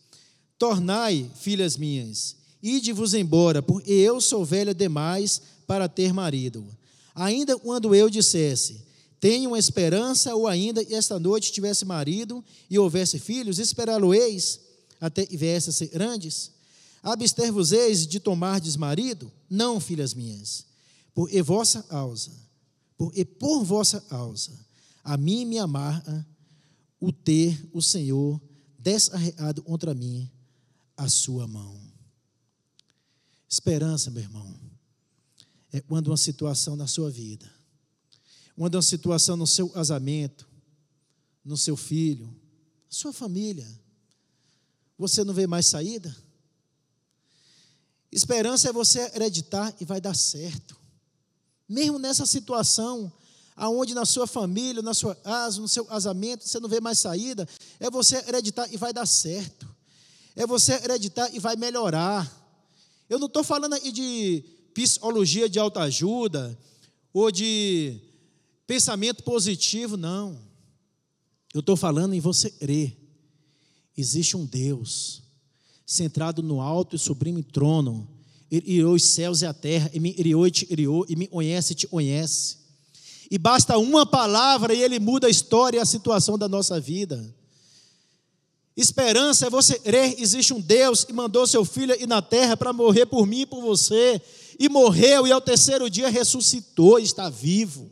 Tornai, 0.59 1.31
filhas 1.37 1.77
minhas, 1.77 2.37
ide-vos 2.63 3.15
embora, 3.15 3.63
porque 3.63 3.93
eu 3.93 4.21
sou 4.21 4.45
velha 4.45 4.75
demais 4.75 5.41
para 5.67 5.89
ter 5.89 6.13
marido. 6.13 6.67
Ainda 7.15 7.59
quando 7.59 7.95
eu 7.95 8.11
dissesse, 8.11 8.83
tenho 9.21 9.57
esperança, 9.57 10.35
ou 10.35 10.47
ainda 10.47 10.83
esta 10.93 11.19
noite 11.19 11.53
tivesse 11.53 11.85
marido 11.85 12.45
e 12.69 12.79
houvesse 12.79 13.19
filhos, 13.19 13.59
esperá-lo-eis 13.59 14.61
até 15.01 15.25
viesse 15.27 15.71
a 15.71 15.73
ser 15.73 15.89
grandes? 15.89 16.53
Abster-vos-eis 17.03 18.07
de 18.07 18.19
tomardes 18.19 18.77
marido? 18.77 19.31
Não, 19.49 19.79
filhas 19.79 20.15
minhas, 20.15 20.65
por 21.15 21.33
e 21.33 21.41
vossa 21.41 21.83
causa 21.83 22.49
por, 22.99 23.17
e 23.17 23.25
por 23.25 23.63
vossa 23.63 24.01
causa, 24.01 24.51
a 25.05 25.17
mim 25.17 25.45
me 25.45 25.57
amarra 25.57 26.27
o 27.01 27.13
ter 27.13 27.65
o 27.73 27.81
Senhor 27.81 28.41
desarreado 28.79 29.63
contra 29.63 29.93
mim 29.93 30.31
a 30.97 31.09
sua 31.09 31.47
mão. 31.47 31.81
Esperança, 33.49 34.11
meu 34.11 34.23
irmão, 34.23 34.59
é 35.73 35.81
quando 35.81 36.09
uma 36.09 36.17
situação 36.17 36.77
na 36.77 36.87
sua 36.87 37.11
vida, 37.11 37.51
quando 38.57 38.77
uma 38.77 38.83
situação 38.83 39.37
no 39.37 39.47
seu 39.47 39.69
casamento, 39.69 40.49
no 41.45 41.57
seu 41.57 41.77
filho, 41.77 42.35
sua 42.89 43.13
família, 43.13 43.67
você 44.97 45.25
não 45.25 45.35
vê 45.35 45.47
mais 45.47 45.67
saída? 45.67 46.15
Esperança 48.11 48.69
é 48.69 48.73
você 48.73 49.01
acreditar 49.03 49.75
e 49.81 49.85
vai 49.85 50.01
dar 50.01 50.15
certo. 50.15 50.77
Mesmo 51.69 51.99
nessa 51.99 52.25
situação, 52.25 53.13
aonde 53.59 53.95
na 53.95 54.07
sua 54.07 54.27
família, 54.27 54.81
na 54.81 54.95
sua 54.95 55.15
casa, 55.15 55.61
no 55.61 55.69
seu 55.69 55.85
casamento, 55.85 56.49
você 56.49 56.59
não 56.59 56.69
vê 56.69 56.81
mais 56.81 56.99
saída, 56.99 57.47
é 57.79 57.91
você 57.91 58.17
acreditar 58.17 58.73
e 58.73 58.77
vai 58.77 58.93
dar 58.93 59.05
certo. 59.05 59.69
É 60.35 60.47
você 60.47 60.75
acreditar 60.75 61.35
e 61.35 61.39
vai 61.39 61.57
melhorar. 61.57 62.27
Eu 63.11 63.19
não 63.19 63.27
estou 63.27 63.45
falando 63.45 63.75
aí 63.75 63.93
de 63.93 64.45
psicologia 64.73 65.49
de 65.49 65.59
autoajuda 65.59 66.57
ou 67.13 67.31
de 67.31 68.01
pensamento 68.67 69.23
positivo, 69.25 69.97
não. 69.97 70.39
Eu 71.53 71.61
estou 71.61 71.77
falando 71.77 72.15
em 72.15 72.21
você 72.21 72.51
crer. 72.51 72.97
Existe 73.97 74.37
um 74.37 74.47
Deus 74.47 75.23
centrado 75.85 76.43
no 76.43 76.61
alto 76.61 76.95
e 76.95 76.99
sublime 76.99 77.43
trono 77.43 78.09
criou 78.49 78.95
os 78.95 79.05
céus 79.05 79.43
e 79.43 79.47
a 79.47 79.53
terra, 79.53 79.91
e 79.93 80.01
me 80.01 80.13
criou 80.13 80.47
e 80.47 80.51
te 80.51 80.65
criou, 80.65 81.05
e 81.09 81.15
me 81.15 81.27
conhece 81.27 81.73
e 81.73 81.77
te 81.77 81.87
conhece. 81.87 82.57
E 83.31 83.37
basta 83.37 83.77
uma 83.77 84.07
palavra 84.07 84.73
e 84.73 84.83
ele 84.83 84.99
muda 84.99 85.27
a 85.27 85.31
história 85.31 85.79
e 85.79 85.81
a 85.81 85.85
situação 85.85 86.39
da 86.39 86.49
nossa 86.49 86.81
vida. 86.81 87.35
Esperança 88.77 89.47
é 89.47 89.51
você 89.51 89.77
crer, 89.79 90.15
existe 90.19 90.55
um 90.55 90.61
Deus 90.61 91.03
que 91.03 91.13
mandou 91.13 91.47
seu 91.47 91.65
filho 91.65 92.01
ir 92.01 92.07
na 92.07 92.23
terra 92.23 92.57
para 92.57 92.73
morrer 92.73 93.07
por 93.07 93.27
mim 93.27 93.41
e 93.41 93.47
por 93.47 93.61
você, 93.61 94.23
e 94.57 94.69
morreu 94.69 95.27
e 95.27 95.33
ao 95.33 95.41
terceiro 95.41 95.91
dia 95.91 96.09
ressuscitou, 96.09 96.99
está 96.99 97.29
vivo. 97.29 97.91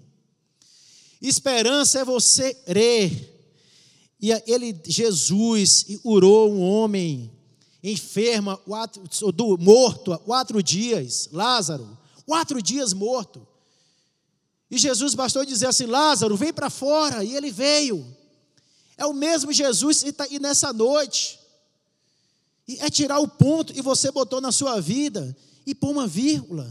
Esperança 1.21 1.99
é 1.99 2.05
você 2.05 2.55
crer. 2.55 3.35
E 4.21 4.31
ele, 4.47 4.81
Jesus, 4.87 5.87
curou 6.03 6.53
um 6.53 6.63
homem 6.63 7.33
do, 9.35 9.59
morto 9.59 10.13
há 10.13 10.19
quatro 10.19 10.63
dias, 10.63 11.29
Lázaro, 11.33 11.99
quatro 12.25 12.63
dias 12.63 12.93
morto. 12.93 13.47
E 14.71 14.79
Jesus 14.79 15.15
bastou 15.15 15.45
dizer 15.45 15.67
assim: 15.67 15.87
Lázaro, 15.87 16.37
vem 16.37 16.53
para 16.53 16.71
fora. 16.71 17.25
E 17.25 17.35
ele 17.35 17.51
veio. 17.51 18.07
É 18.97 19.07
o 19.07 19.13
mesmo 19.13 19.53
Jesus 19.53 20.03
que 20.03 20.09
está 20.09 20.25
aí 20.25 20.39
nessa 20.39 20.73
noite. 20.73 21.39
E 22.67 22.79
é 22.81 22.91
tirar 22.91 23.21
o 23.21 23.29
ponto 23.29 23.73
e 23.77 23.81
você 23.81 24.11
botou 24.11 24.41
na 24.41 24.51
sua 24.51 24.81
vida 24.81 25.37
e 25.65 25.75
pôr 25.75 25.91
uma 25.91 26.07
vírgula. 26.07 26.69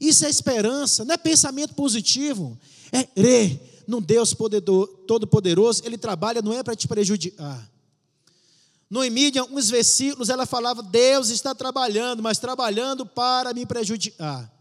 Isso 0.00 0.24
é 0.26 0.30
esperança, 0.30 1.04
não 1.04 1.14
é 1.14 1.16
pensamento 1.16 1.74
positivo. 1.74 2.58
É 2.92 3.02
crer 3.02 3.82
num 3.86 4.00
Deus 4.00 4.34
todo-poderoso. 5.06 5.82
Ele 5.84 5.98
trabalha, 5.98 6.42
não 6.42 6.52
é 6.52 6.62
para 6.62 6.76
te 6.76 6.86
prejudicar. 6.86 7.68
Noemídia, 8.88 9.40
alguns 9.40 9.68
versículos, 9.68 10.28
ela 10.28 10.46
falava: 10.46 10.82
Deus 10.82 11.30
está 11.30 11.54
trabalhando, 11.54 12.22
mas 12.22 12.38
trabalhando 12.38 13.04
para 13.04 13.52
me 13.52 13.66
prejudicar. 13.66 14.52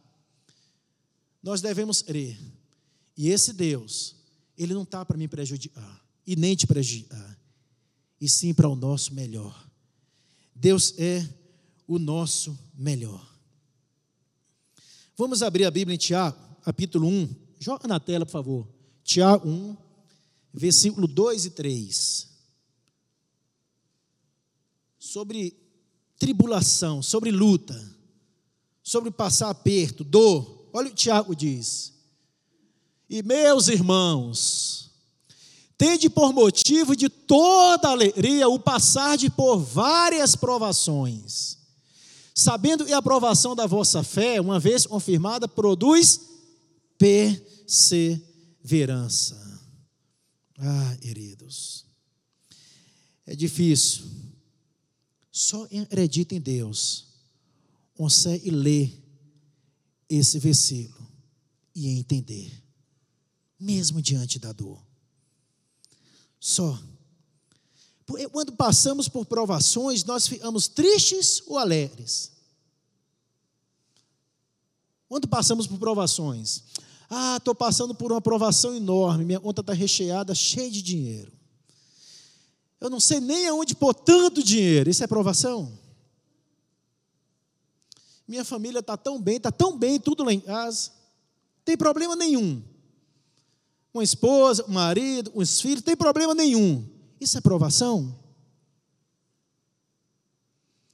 Nós 1.45 1.61
devemos 1.61 2.01
crer. 2.01 2.35
E 3.15 3.29
esse 3.29 3.53
Deus, 3.53 4.15
ele 4.57 4.73
não 4.73 4.81
está 4.81 5.05
para 5.05 5.15
me 5.15 5.27
prejudicar, 5.27 6.03
e 6.25 6.35
nem 6.35 6.55
te 6.55 6.65
prejudicar, 6.65 7.39
e 8.19 8.27
sim 8.27 8.51
para 8.51 8.67
o 8.67 8.75
nosso 8.75 9.13
melhor. 9.13 9.69
Deus 10.55 10.95
é 10.97 11.23
o 11.87 11.99
nosso 11.99 12.57
melhor. 12.73 13.23
Vamos 15.15 15.43
abrir 15.43 15.65
a 15.65 15.71
Bíblia 15.71 15.93
em 15.93 15.99
Tiago, 15.99 16.35
capítulo 16.63 17.07
1. 17.07 17.35
Joga 17.59 17.87
na 17.87 17.99
tela, 17.99 18.25
por 18.25 18.31
favor. 18.31 18.67
Tiago 19.03 19.47
1, 19.47 19.77
versículo 20.51 21.07
2 21.07 21.45
e 21.45 21.49
3 21.51 22.35
sobre 24.97 25.55
tribulação, 26.17 27.03
sobre 27.03 27.29
luta, 27.29 27.79
sobre 28.81 29.11
passar 29.11 29.51
aperto, 29.51 30.03
dor. 30.03 30.54
Olha 30.75 30.89
o 30.89 30.93
Tiago 30.93 31.33
diz. 31.33 31.93
E 33.09 33.23
meus 33.23 33.69
irmãos, 33.69 34.91
tende 35.77 36.09
por 36.09 36.33
motivo 36.33 36.93
de 36.95 37.07
toda 37.07 37.87
alegria 37.87 38.49
o 38.49 38.59
passar 38.59 39.17
de 39.17 39.29
por 39.29 39.59
várias 39.59 40.35
provações, 40.35 41.57
sabendo 42.33 42.85
que 42.85 42.91
a 42.91 42.97
aprovação 42.97 43.55
da 43.55 43.65
vossa 43.65 44.03
fé, 44.03 44.41
uma 44.41 44.59
vez 44.59 44.85
confirmada, 44.85 45.47
produz 45.47 46.19
perseverança. 46.97 49.37
Ah, 50.57 50.97
queridos, 50.99 51.85
é 53.25 53.33
difícil 53.33 54.03
só 55.31 55.65
acredita 55.81 56.35
em 56.35 56.41
Deus 56.41 57.05
consegue 57.93 58.49
ler 58.49 59.04
esse 60.09 60.39
versículo 60.39 61.07
e 61.73 61.89
entender, 61.89 62.63
mesmo 63.59 64.01
diante 64.01 64.39
da 64.39 64.51
dor. 64.51 64.81
Só. 66.39 66.79
Porque 68.05 68.29
quando 68.29 68.53
passamos 68.53 69.09
por 69.09 69.25
provações, 69.25 70.03
nós 70.03 70.27
ficamos 70.27 70.67
tristes 70.67 71.41
ou 71.47 71.57
alegres? 71.57 72.31
Quando 75.09 75.27
passamos 75.27 75.65
por 75.67 75.77
provações, 75.79 76.63
ah, 77.09 77.37
estou 77.37 77.55
passando 77.55 77.93
por 77.93 78.11
uma 78.11 78.21
provação 78.21 78.75
enorme, 78.75 79.25
minha 79.25 79.39
conta 79.39 79.61
está 79.61 79.73
recheada, 79.73 80.33
cheia 80.35 80.69
de 80.69 80.81
dinheiro. 80.81 81.31
Eu 82.79 82.89
não 82.89 82.99
sei 82.99 83.19
nem 83.19 83.47
aonde 83.47 83.75
pôr 83.75 83.93
tanto 83.93 84.43
dinheiro. 84.43 84.89
Isso 84.89 85.03
é 85.03 85.07
provação? 85.07 85.84
Minha 88.27 88.43
família 88.43 88.79
está 88.79 88.97
tão 88.97 89.21
bem, 89.21 89.37
está 89.37 89.51
tão 89.51 89.77
bem, 89.77 89.99
tudo 89.99 90.23
lá 90.23 90.33
em 90.33 90.39
casa. 90.39 90.91
Tem 91.63 91.77
problema 91.77 92.15
nenhum. 92.15 92.61
Uma 93.93 94.03
esposa, 94.03 94.65
um 94.67 94.73
marido, 94.73 95.31
uns 95.35 95.61
filhos, 95.61 95.81
tem 95.81 95.95
problema 95.95 96.33
nenhum. 96.33 96.85
Isso 97.19 97.37
é 97.37 97.41
provação? 97.41 98.17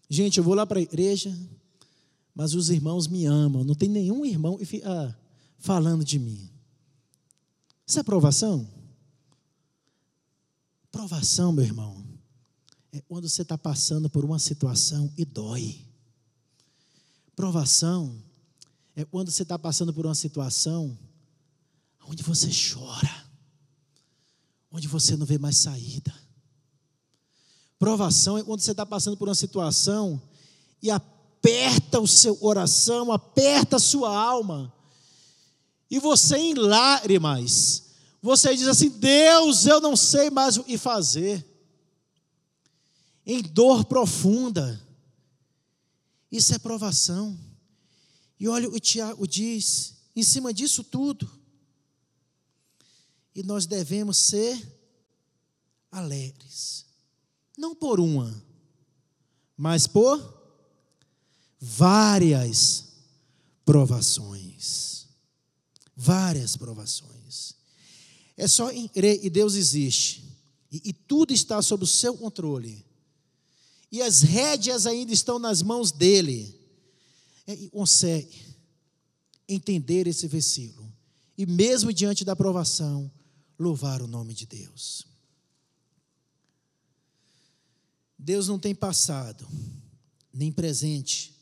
Gente, 0.09 0.37
eu 0.37 0.43
vou 0.43 0.53
lá 0.53 0.65
para 0.67 0.77
a 0.77 0.81
igreja, 0.81 1.33
mas 2.35 2.53
os 2.53 2.69
irmãos 2.69 3.07
me 3.07 3.25
amam. 3.25 3.63
Não 3.63 3.75
tem 3.75 3.89
nenhum 3.89 4.25
irmão 4.25 4.59
ah, 4.83 5.15
falando 5.57 6.03
de 6.03 6.19
mim. 6.19 6.49
Isso 7.87 7.99
é 7.99 8.03
provação? 8.03 8.67
Provação, 10.91 11.53
meu 11.53 11.63
irmão, 11.63 12.03
é 12.91 12.99
quando 13.01 13.27
você 13.29 13.41
está 13.41 13.57
passando 13.57 14.09
por 14.09 14.25
uma 14.25 14.37
situação 14.37 15.11
e 15.17 15.23
dói. 15.23 15.90
Provação 17.41 18.23
é 18.95 19.03
quando 19.03 19.31
você 19.31 19.41
está 19.41 19.57
passando 19.57 19.91
por 19.91 20.05
uma 20.05 20.13
situação 20.13 20.95
onde 22.07 22.21
você 22.21 22.47
chora, 22.51 23.25
onde 24.71 24.87
você 24.87 25.17
não 25.17 25.25
vê 25.25 25.39
mais 25.39 25.57
saída. 25.57 26.13
Provação 27.79 28.37
é 28.37 28.43
quando 28.43 28.59
você 28.59 28.69
está 28.69 28.85
passando 28.85 29.17
por 29.17 29.27
uma 29.27 29.33
situação 29.33 30.21
e 30.83 30.91
aperta 30.91 31.99
o 31.99 32.07
seu 32.07 32.35
coração, 32.35 33.11
aperta 33.11 33.77
a 33.77 33.79
sua 33.79 34.15
alma, 34.15 34.71
e 35.89 35.97
você 35.97 36.37
em 36.37 36.53
lágrimas, 36.53 37.85
você 38.21 38.55
diz 38.55 38.67
assim: 38.67 38.89
Deus, 38.91 39.65
eu 39.65 39.81
não 39.81 39.95
sei 39.95 40.29
mais 40.29 40.57
o 40.57 40.63
que 40.63 40.77
fazer. 40.77 41.43
Em 43.25 43.41
dor 43.41 43.83
profunda. 43.85 44.90
Isso 46.31 46.53
é 46.53 46.59
provação. 46.59 47.37
E 48.39 48.47
olha, 48.47 48.69
o 48.69 48.79
Tiago 48.79 49.27
diz, 49.27 49.95
em 50.15 50.23
cima 50.23 50.53
disso 50.53 50.83
tudo, 50.83 51.29
e 53.35 53.43
nós 53.43 53.65
devemos 53.65 54.17
ser 54.17 54.59
alegres, 55.91 56.85
não 57.57 57.75
por 57.75 57.99
uma, 57.99 58.43
mas 59.55 59.85
por 59.87 60.41
várias 61.59 62.87
provações. 63.63 65.07
Várias 65.95 66.57
provações. 66.57 67.55
É 68.35 68.47
só 68.47 68.71
crer 68.89 69.23
e 69.23 69.29
Deus 69.29 69.53
existe, 69.53 70.23
e, 70.71 70.81
e 70.85 70.93
tudo 70.93 71.31
está 71.31 71.61
sob 71.61 71.83
o 71.83 71.87
seu 71.87 72.17
controle, 72.17 72.83
e 73.91 74.01
as 74.01 74.21
rédeas 74.21 74.85
ainda 74.85 75.11
estão 75.11 75.37
nas 75.37 75.61
mãos 75.61 75.91
dEle 75.91 76.57
é, 77.45 77.57
consegue 77.69 78.39
entender 79.47 80.07
esse 80.07 80.27
versículo. 80.27 80.91
E 81.37 81.45
mesmo 81.45 81.91
diante 81.91 82.23
da 82.23 82.35
provação, 82.35 83.11
louvar 83.59 84.01
o 84.01 84.07
nome 84.07 84.33
de 84.33 84.45
Deus. 84.45 85.05
Deus 88.17 88.47
não 88.47 88.59
tem 88.59 88.73
passado, 88.75 89.47
nem 90.31 90.51
presente 90.51 91.35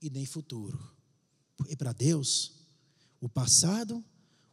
e 0.00 0.08
nem 0.08 0.24
futuro. 0.24 0.90
E 1.68 1.76
para 1.76 1.92
Deus, 1.92 2.52
o 3.20 3.28
passado, 3.28 4.02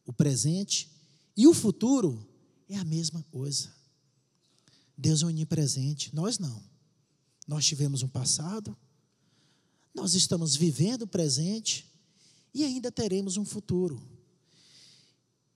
o 0.05 0.13
presente 0.13 0.91
e 1.35 1.47
o 1.47 1.53
futuro 1.53 2.27
é 2.67 2.77
a 2.77 2.83
mesma 2.83 3.23
coisa. 3.31 3.73
Deus 4.97 5.23
é 5.23 5.25
onipresente, 5.25 6.13
nós 6.13 6.37
não. 6.37 6.61
Nós 7.49 7.65
tivemos 7.65 8.03
um 8.03 8.07
passado, 8.07 8.77
nós 9.91 10.13
estamos 10.13 10.55
vivendo 10.55 11.01
o 11.01 11.07
presente 11.07 11.83
e 12.53 12.63
ainda 12.63 12.91
teremos 12.91 13.37
um 13.37 13.43
futuro. 13.43 13.99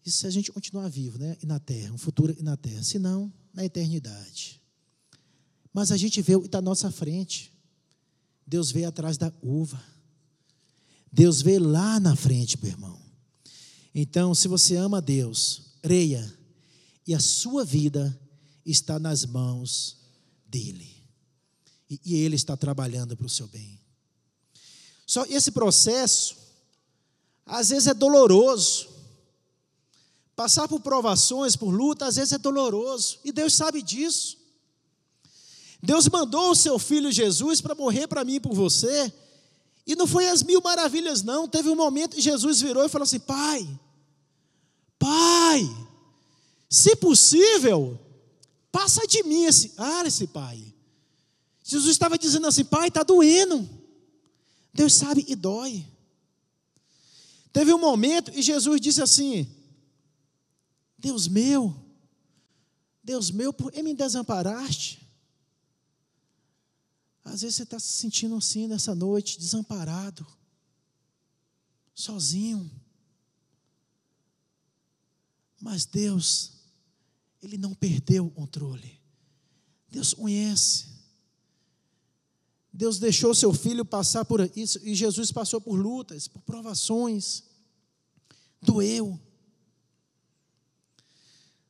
Isso 0.04 0.22
se 0.22 0.26
a 0.26 0.32
gente 0.32 0.52
continuar 0.52 0.90
vivo, 0.90 1.20
né? 1.20 1.38
E 1.40 1.46
na 1.46 1.60
terra, 1.60 1.94
um 1.94 1.98
futuro 2.00 2.36
na 2.42 2.58
terra. 2.58 2.82
Se 2.82 2.98
não, 2.98 3.32
na 3.54 3.64
eternidade. 3.64 4.60
Mas 5.72 5.92
a 5.92 5.98
gente 5.98 6.20
vê 6.20 6.36
o 6.36 6.42
que 6.42 6.48
está 6.48 6.58
à 6.58 6.64
nossa 6.64 6.90
frente. 6.90 7.54
Deus 8.46 8.72
vê 8.72 8.86
atrás 8.86 9.16
da 9.16 9.32
uva. 9.40 9.80
Deus 11.12 11.44
vê 11.44 11.60
lá 11.60 12.00
na 12.00 12.16
frente, 12.16 12.58
meu 12.60 12.72
irmão. 12.72 13.00
Então, 13.94 14.34
se 14.34 14.48
você 14.48 14.76
ama 14.78 15.00
Deus, 15.00 15.76
creia. 15.84 16.28
E 17.06 17.14
a 17.14 17.20
sua 17.20 17.64
vida 17.64 18.20
está 18.66 18.98
nas 18.98 19.28
mãos 19.28 20.00
dEle. 20.50 20.93
E, 21.90 22.00
e 22.06 22.16
Ele 22.16 22.36
está 22.36 22.56
trabalhando 22.56 23.16
para 23.16 23.26
o 23.26 23.30
seu 23.30 23.48
bem. 23.48 23.80
Só 25.06 25.26
esse 25.26 25.52
processo, 25.52 26.36
às 27.46 27.70
vezes 27.70 27.88
é 27.88 27.94
doloroso. 27.94 28.90
Passar 30.36 30.68
por 30.68 30.80
provações, 30.80 31.56
por 31.56 31.70
luta, 31.70 32.08
às 32.08 32.16
vezes 32.16 32.34
é 32.34 32.38
doloroso. 32.38 33.20
E 33.24 33.32
Deus 33.32 33.54
sabe 33.54 33.82
disso. 33.82 34.38
Deus 35.82 36.08
mandou 36.08 36.52
o 36.52 36.56
seu 36.56 36.80
filho 36.80 37.12
Jesus 37.12 37.62
para 37.62 37.76
morrer 37.76 38.08
para 38.08 38.24
mim 38.24 38.36
e 38.36 38.40
por 38.40 38.54
você. 38.54 39.14
E 39.86 39.96
não 39.96 40.08
foi 40.08 40.28
as 40.30 40.42
mil 40.42 40.62
maravilhas, 40.62 41.22
não. 41.22 41.48
Teve 41.48 41.70
um 41.70 41.76
momento 41.76 42.16
que 42.16 42.22
Jesus 42.22 42.62
virou 42.62 42.86
e 42.86 42.90
falou 42.90 43.04
assim: 43.04 43.20
Pai, 43.20 43.68
Pai, 45.04 45.70
se 46.70 46.96
possível, 46.96 48.00
passa 48.72 49.06
de 49.06 49.22
mim 49.24 49.44
esse. 49.44 49.74
Ah, 49.78 50.04
esse 50.06 50.28
pai. 50.28 50.73
Jesus 51.64 51.92
estava 51.92 52.18
dizendo 52.18 52.46
assim: 52.46 52.66
Pai, 52.66 52.90
está 52.90 53.04
doendo. 53.04 53.68
Deus 54.74 54.94
sabe 54.94 55.24
e 55.28 55.36
dói. 55.36 55.88
Teve 57.54 57.74
um 57.74 57.80
momento 57.80 58.32
e 58.34 58.42
Jesus 58.42 58.82
disse 58.82 59.02
assim: 59.02 59.48
Deus 60.98 61.28
meu, 61.28 61.74
Deus 63.04 63.32
meu, 63.32 63.54
por 63.54 63.72
que 63.72 63.82
me 63.82 63.94
desamparaste? 63.94 65.02
Às 67.24 67.42
vezes 67.42 67.56
você 67.56 67.64
está 67.64 67.80
se 67.80 67.88
sentindo 67.88 68.36
assim 68.36 68.68
nessa 68.68 68.94
noite, 68.94 69.40
desamparado, 69.40 70.28
sozinho. 71.94 72.70
Mas 75.62 75.86
Deus, 75.86 76.52
Ele 77.42 77.58
não 77.58 77.74
perdeu 77.74 78.26
o 78.26 78.32
controle. 78.32 79.00
Deus 79.90 80.14
conhece. 80.14 80.93
Deus 82.74 82.98
deixou 82.98 83.36
seu 83.36 83.54
filho 83.54 83.86
passar 83.86 84.26
por 84.26 84.42
isso, 84.56 84.80
e 84.82 84.96
Jesus 84.96 85.32
passou 85.32 85.62
por 85.62 85.76
lutas, 85.76 86.28
por 86.28 86.42
provações. 86.42 87.44
Doeu. 88.60 89.20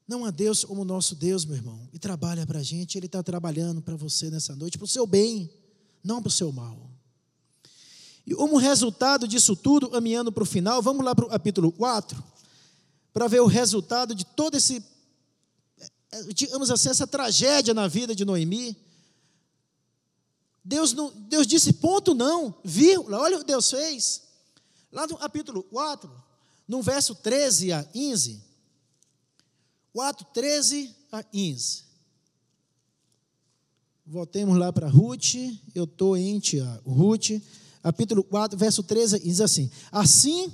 Não 0.07 0.23
há 0.23 0.31
Deus 0.31 0.63
como 0.63 0.83
o 0.83 0.85
nosso 0.85 1.15
Deus, 1.15 1.43
meu 1.43 1.57
irmão, 1.57 1.89
e 1.91 1.99
trabalha 1.99 2.47
para 2.47 2.59
a 2.59 2.63
gente, 2.63 2.97
Ele 2.97 3.07
está 3.07 3.21
trabalhando 3.21 3.81
para 3.81 3.97
você 3.97 4.29
nessa 4.29 4.55
noite, 4.55 4.77
para 4.77 4.85
o 4.85 4.87
seu 4.87 5.05
bem, 5.05 5.49
não 6.01 6.21
para 6.21 6.29
o 6.29 6.31
seu 6.31 6.51
mal. 6.51 6.89
E 8.25 8.33
como 8.33 8.55
resultado 8.57 9.27
disso 9.27 9.55
tudo, 9.55 9.89
caminhando 9.89 10.31
para 10.31 10.43
o 10.43 10.45
final, 10.45 10.81
vamos 10.81 11.03
lá 11.03 11.13
para 11.13 11.25
o 11.25 11.29
capítulo 11.29 11.69
4, 11.71 12.23
para 13.11 13.27
ver 13.27 13.41
o 13.41 13.47
resultado 13.47 14.15
de 14.15 14.25
todo 14.25 14.55
esse, 14.55 14.81
digamos 16.33 16.71
assim, 16.71 16.89
essa 16.89 17.05
tragédia 17.05 17.73
na 17.73 17.87
vida 17.89 18.15
de 18.15 18.23
Noemi. 18.23 18.77
Deus, 20.63 20.93
não, 20.93 21.11
Deus 21.11 21.45
disse 21.45 21.73
ponto 21.73 22.13
não, 22.13 22.55
vírgula, 22.63 23.19
olha 23.19 23.35
o 23.35 23.39
que 23.39 23.45
Deus 23.45 23.69
fez. 23.69 24.21
Lá 24.91 25.05
no 25.05 25.17
capítulo 25.17 25.61
4, 25.63 26.09
no 26.67 26.81
verso 26.81 27.13
13 27.15 27.73
a 27.73 27.83
15, 27.83 28.41
4, 29.91 30.25
13 30.33 30.95
a 31.11 31.21
15. 31.21 31.83
Voltemos 34.05 34.57
lá 34.57 34.71
para 34.71 34.87
Ruth, 34.87 35.35
eu 35.73 35.83
estou 35.85 36.15
em 36.15 36.39
Tiago. 36.39 36.91
Ruth, 36.91 37.41
capítulo 37.81 38.23
4, 38.23 38.57
verso 38.57 38.83
13, 38.83 39.19
diz 39.19 39.41
assim: 39.41 39.69
Assim 39.91 40.51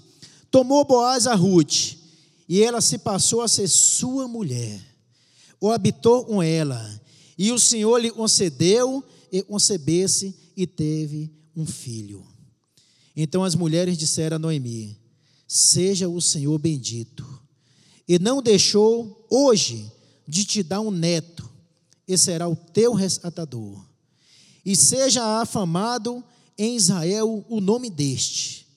tomou 0.50 0.86
Boaz 0.86 1.28
a 1.28 1.36
Ruth, 1.36 1.96
e 2.48 2.64
ela 2.64 2.82
se 2.82 2.98
passou 2.98 3.42
a 3.42 3.48
ser 3.48 3.68
sua 3.68 4.28
mulher, 4.28 4.82
o 5.60 5.72
habitou 5.72 6.26
com 6.26 6.42
ela, 6.42 7.02
e 7.38 7.52
o 7.52 7.60
Senhor 7.60 7.98
lhe 8.00 8.12
concedeu 8.12 9.04
e 9.32 9.42
concebesse 9.42 10.36
e 10.56 10.66
teve 10.66 11.32
um 11.56 11.66
filho. 11.66 12.26
Então 13.16 13.44
as 13.44 13.56
mulheres 13.56 13.98
disseram 13.98 14.36
a 14.36 14.40
Noemi: 14.40 14.98
Seja 15.48 16.08
o 16.08 16.22
Senhor 16.22 16.58
bendito, 16.58 17.26
e 18.08 18.18
não 18.18 18.42
deixou 18.42 19.26
hoje 19.30 19.92
de 20.28 20.46
te 20.46 20.64
dar 20.64 20.82
um 20.82 20.92
neto, 20.92 21.50
e 22.08 22.18
será 22.18 22.48
o 22.48 22.56
teu 22.56 22.94
resgatador. 22.94 23.86
E 24.66 24.76
seja 24.76 25.42
afamado 25.42 26.24
em 26.58 26.76
Israel 26.76 27.46
o 27.50 27.60
nome 27.60 27.90
deste. 27.90 28.68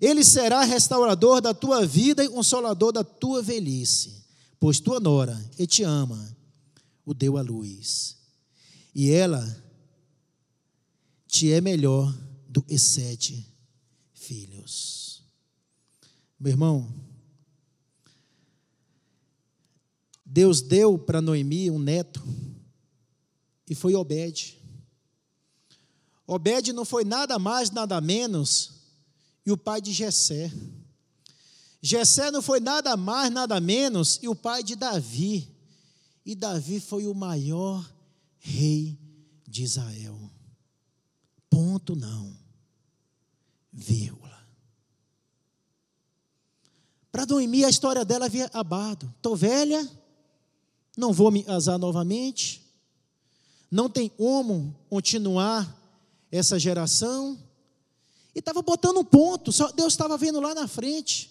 Ele 0.00 0.24
será 0.24 0.62
restaurador 0.62 1.40
da 1.40 1.52
tua 1.52 1.86
vida 1.86 2.24
e 2.24 2.28
consolador 2.28 2.92
da 2.92 3.04
tua 3.04 3.42
velhice, 3.42 4.24
pois 4.58 4.80
tua 4.80 4.98
nora, 4.98 5.38
e 5.58 5.66
te 5.66 5.82
ama, 5.82 6.36
o 7.04 7.12
deu 7.12 7.36
à 7.36 7.42
luz. 7.42 8.16
E 8.94 9.10
ela 9.10 9.44
te 11.30 11.52
é 11.52 11.60
melhor 11.60 12.12
do 12.48 12.60
que 12.60 12.76
sete 12.78 13.46
filhos. 14.12 15.22
Meu 16.38 16.50
irmão, 16.50 16.92
Deus 20.24 20.60
deu 20.60 20.98
para 20.98 21.22
Noemi 21.22 21.70
um 21.70 21.78
neto 21.78 22.22
e 23.68 23.74
foi 23.74 23.94
Obed. 23.94 24.58
Obed 26.26 26.72
não 26.72 26.84
foi 26.84 27.04
nada 27.04 27.38
mais, 27.38 27.70
nada 27.70 28.00
menos, 28.00 28.72
e 29.44 29.52
o 29.52 29.56
pai 29.56 29.80
de 29.80 29.92
Jessé. 29.92 30.52
Jessé 31.82 32.30
não 32.30 32.42
foi 32.42 32.60
nada 32.60 32.96
mais, 32.96 33.32
nada 33.32 33.60
menos, 33.60 34.18
e 34.22 34.28
o 34.28 34.34
pai 34.34 34.62
de 34.62 34.76
Davi. 34.76 35.48
E 36.24 36.34
Davi 36.34 36.78
foi 36.78 37.06
o 37.06 37.14
maior 37.14 37.88
rei 38.38 38.98
de 39.48 39.62
Israel. 39.62 40.30
Ponto 41.60 41.94
não. 41.94 42.34
Vírgula. 43.70 44.48
Para 47.12 47.26
Noemi, 47.26 47.66
a 47.66 47.68
história 47.68 48.02
dela 48.02 48.24
havia 48.24 48.50
abado. 48.54 49.12
Estou 49.14 49.36
velha, 49.36 49.86
não 50.96 51.12
vou 51.12 51.30
me 51.30 51.42
casar 51.42 51.76
novamente, 51.76 52.66
não 53.70 53.90
tem 53.90 54.08
como 54.08 54.74
continuar 54.88 55.68
essa 56.32 56.58
geração. 56.58 57.38
E 58.34 58.38
estava 58.38 58.62
botando 58.62 59.00
um 59.00 59.04
ponto, 59.04 59.52
só 59.52 59.70
Deus 59.70 59.92
estava 59.92 60.16
vendo 60.16 60.40
lá 60.40 60.54
na 60.54 60.66
frente. 60.66 61.30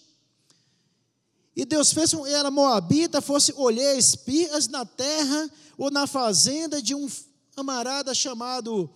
E 1.56 1.64
Deus 1.64 1.92
fez 1.92 2.14
com 2.14 2.22
que 2.22 2.30
ela, 2.30 2.52
Moabita, 2.52 3.20
fosse 3.20 3.52
olhar 3.56 3.96
espias 3.96 4.68
na 4.68 4.86
terra 4.86 5.50
ou 5.76 5.90
na 5.90 6.06
fazenda 6.06 6.80
de 6.80 6.94
um 6.94 7.10
camarada 7.56 8.14
chamado 8.14 8.88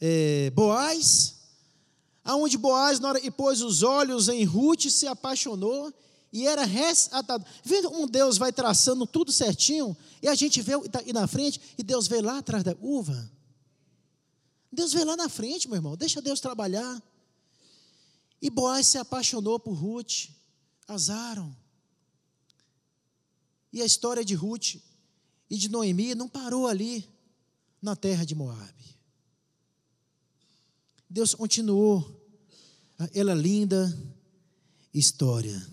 é, 0.00 0.50
Boaz, 0.50 1.34
aonde 2.24 2.58
Boaz, 2.58 3.00
na 3.00 3.08
hora 3.08 3.26
e 3.26 3.30
pôs 3.30 3.62
os 3.62 3.82
olhos 3.82 4.28
em 4.28 4.44
Ruth, 4.44 4.86
se 4.90 5.06
apaixonou 5.06 5.92
e 6.32 6.46
era 6.46 6.64
resatado. 6.64 7.44
Vendo 7.64 7.90
um 7.90 8.06
Deus 8.06 8.38
vai 8.38 8.52
traçando 8.52 9.06
tudo 9.06 9.32
certinho, 9.32 9.96
e 10.22 10.28
a 10.28 10.34
gente 10.34 10.60
vê 10.60 10.72
e 10.84 10.88
tá 10.88 11.00
na 11.12 11.26
frente, 11.26 11.60
e 11.78 11.82
Deus 11.82 12.06
vê 12.06 12.20
lá 12.20 12.38
atrás 12.38 12.62
da 12.62 12.76
uva. 12.80 13.30
Deus 14.70 14.92
vê 14.92 15.04
lá 15.04 15.16
na 15.16 15.28
frente, 15.28 15.66
meu 15.66 15.76
irmão, 15.76 15.96
deixa 15.96 16.20
Deus 16.20 16.40
trabalhar. 16.40 17.02
E 18.40 18.50
Boaz 18.50 18.86
se 18.86 18.98
apaixonou 18.98 19.58
por 19.58 19.72
Ruth, 19.72 20.28
azaram. 20.86 21.56
E 23.72 23.82
a 23.82 23.86
história 23.86 24.24
de 24.24 24.34
Ruth 24.34 24.76
e 25.50 25.56
de 25.56 25.68
Noemi 25.68 26.14
não 26.14 26.28
parou 26.28 26.66
ali 26.66 27.08
na 27.80 27.96
terra 27.96 28.24
de 28.24 28.34
Moabe. 28.34 28.97
Deus 31.08 31.34
continuou 31.34 32.18
ela 33.14 33.34
linda 33.34 33.96
história. 34.92 35.66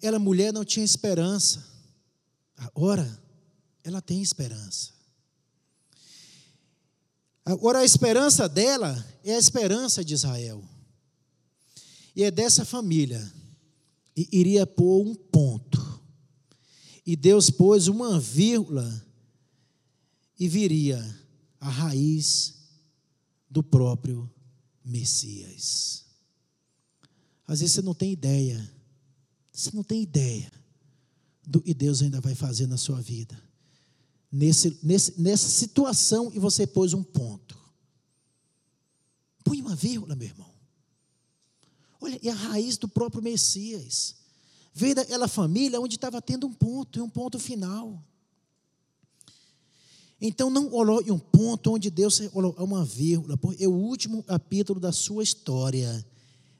Ela 0.00 0.18
mulher 0.18 0.52
não 0.52 0.64
tinha 0.64 0.84
esperança. 0.84 1.66
Agora 2.56 3.22
ela 3.84 4.00
tem 4.00 4.22
esperança. 4.22 4.92
Agora 7.44 7.80
a 7.80 7.84
esperança 7.84 8.48
dela 8.48 9.06
é 9.24 9.34
a 9.34 9.38
esperança 9.38 10.04
de 10.04 10.14
Israel. 10.14 10.62
E 12.14 12.22
é 12.22 12.30
dessa 12.30 12.64
família. 12.64 13.32
E 14.16 14.28
iria 14.32 14.66
pôr 14.66 15.06
um 15.06 15.14
ponto. 15.14 16.00
E 17.04 17.16
Deus 17.16 17.50
pôs 17.50 17.88
uma 17.88 18.18
vírgula 18.20 19.06
e 20.38 20.48
viria 20.48 20.98
a 21.58 21.68
raiz 21.68 22.59
do 23.50 23.62
próprio 23.62 24.30
Messias. 24.84 26.04
Às 27.46 27.60
vezes 27.60 27.74
você 27.74 27.82
não 27.82 27.94
tem 27.94 28.12
ideia, 28.12 28.72
você 29.52 29.70
não 29.74 29.82
tem 29.82 30.02
ideia 30.02 30.50
do 31.44 31.60
que 31.60 31.74
Deus 31.74 32.00
ainda 32.00 32.20
vai 32.20 32.34
fazer 32.34 32.68
na 32.68 32.76
sua 32.76 33.00
vida. 33.00 33.42
Nesse, 34.30 34.78
nesse, 34.82 35.20
nessa 35.20 35.48
situação 35.48 36.30
e 36.32 36.38
você 36.38 36.64
pôs 36.64 36.94
um 36.94 37.02
ponto. 37.02 37.58
Põe 39.42 39.60
uma 39.60 39.74
vírgula, 39.74 40.14
meu 40.14 40.28
irmão. 40.28 40.54
Olha, 42.00 42.18
e 42.22 42.28
a 42.28 42.34
raiz 42.34 42.78
do 42.78 42.88
próprio 42.88 43.22
Messias. 43.22 44.14
Veio 44.72 44.94
daquela 44.94 45.26
família 45.26 45.80
onde 45.80 45.96
estava 45.96 46.22
tendo 46.22 46.46
um 46.46 46.52
ponto 46.52 47.00
e 47.00 47.02
um 47.02 47.10
ponto 47.10 47.38
final. 47.40 48.00
Então 50.20 50.50
não 50.50 50.68
coloque 50.68 51.10
um 51.10 51.18
ponto 51.18 51.72
onde 51.72 51.90
Deus 51.90 52.20
colocou 52.28 52.66
uma 52.66 52.84
vírgula, 52.84 53.36
porque 53.36 53.64
é 53.64 53.68
o 53.68 53.72
último 53.72 54.22
capítulo 54.22 54.78
da 54.78 54.92
sua 54.92 55.22
história. 55.22 56.04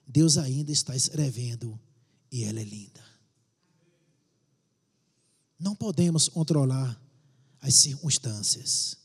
Deus 0.06 0.38
ainda 0.38 0.72
está 0.72 0.96
escrevendo 0.96 1.78
e 2.32 2.44
ela 2.44 2.58
é 2.58 2.64
linda. 2.64 3.04
Não 5.58 5.76
podemos 5.76 6.26
controlar 6.26 6.98
as 7.61 7.74
circunstâncias, 7.74 8.96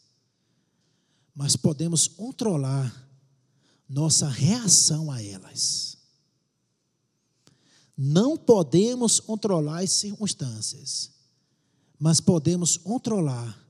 mas 1.35 1.57
podemos 1.57 2.07
controlar 2.07 3.05
nossa 3.89 4.29
reação 4.29 5.11
a 5.11 5.21
elas. 5.21 5.97
Não 7.97 8.37
podemos 8.37 9.19
controlar 9.19 9.83
as 9.83 9.91
circunstâncias, 9.91 11.11
mas 11.99 12.21
podemos 12.21 12.77
controlar 12.77 13.64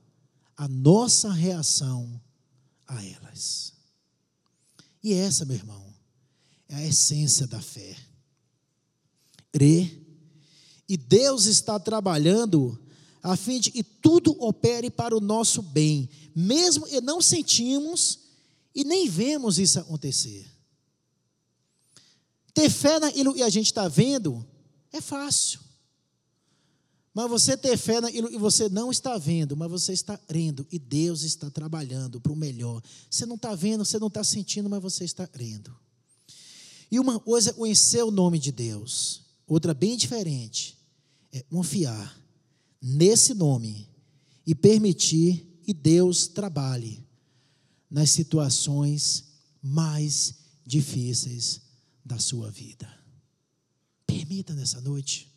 a 0.56 0.66
nossa 0.66 1.30
reação 1.32 2.20
a 2.86 3.04
elas. 3.04 3.74
E 5.02 5.12
essa, 5.12 5.44
meu 5.44 5.56
irmão, 5.56 5.94
é 6.68 6.76
a 6.76 6.86
essência 6.86 7.46
da 7.46 7.60
fé. 7.60 7.96
Crer, 9.52 10.02
e 10.88 10.96
Deus 10.96 11.46
está 11.46 11.78
trabalhando 11.78 12.78
a 13.22 13.36
fim 13.36 13.58
de 13.58 13.70
que 13.70 13.82
tudo 13.82 14.36
opere 14.42 14.88
para 14.88 15.16
o 15.16 15.20
nosso 15.20 15.60
bem, 15.60 16.08
mesmo 16.34 16.86
que 16.86 17.00
não 17.00 17.20
sentimos 17.20 18.20
e 18.74 18.84
nem 18.84 19.08
vemos 19.08 19.58
isso 19.58 19.80
acontecer. 19.80 20.48
Ter 22.54 22.70
fé 22.70 23.00
naquilo 23.00 23.34
que 23.34 23.42
a 23.42 23.48
gente 23.48 23.66
está 23.66 23.88
vendo 23.88 24.46
é 24.92 25.00
fácil. 25.00 25.60
Mas 27.16 27.30
você 27.30 27.56
ter 27.56 27.78
fé 27.78 27.98
naquilo 27.98 28.28
que 28.28 28.36
você 28.36 28.68
não 28.68 28.90
está 28.90 29.16
vendo, 29.16 29.56
mas 29.56 29.70
você 29.70 29.94
está 29.94 30.18
crendo 30.18 30.66
e 30.70 30.78
Deus 30.78 31.22
está 31.22 31.48
trabalhando 31.48 32.20
para 32.20 32.30
o 32.30 32.36
melhor. 32.36 32.82
Você 33.10 33.24
não 33.24 33.36
está 33.36 33.54
vendo, 33.54 33.86
você 33.86 33.98
não 33.98 34.08
está 34.08 34.22
sentindo, 34.22 34.68
mas 34.68 34.82
você 34.82 35.02
está 35.02 35.26
crendo. 35.26 35.74
E 36.90 37.00
uma 37.00 37.18
coisa 37.18 37.48
é 37.48 37.52
conhecer 37.54 38.02
o 38.02 38.10
nome 38.10 38.38
de 38.38 38.52
Deus, 38.52 39.22
outra 39.46 39.72
bem 39.72 39.96
diferente 39.96 40.76
é 41.32 41.40
confiar 41.44 42.20
nesse 42.82 43.32
nome 43.32 43.88
e 44.46 44.54
permitir 44.54 45.58
que 45.62 45.72
Deus 45.72 46.28
trabalhe 46.28 47.02
nas 47.90 48.10
situações 48.10 49.24
mais 49.62 50.34
difíceis 50.66 51.62
da 52.04 52.18
sua 52.18 52.50
vida. 52.50 52.86
Permita 54.06 54.54
nessa 54.54 54.82
noite 54.82 55.34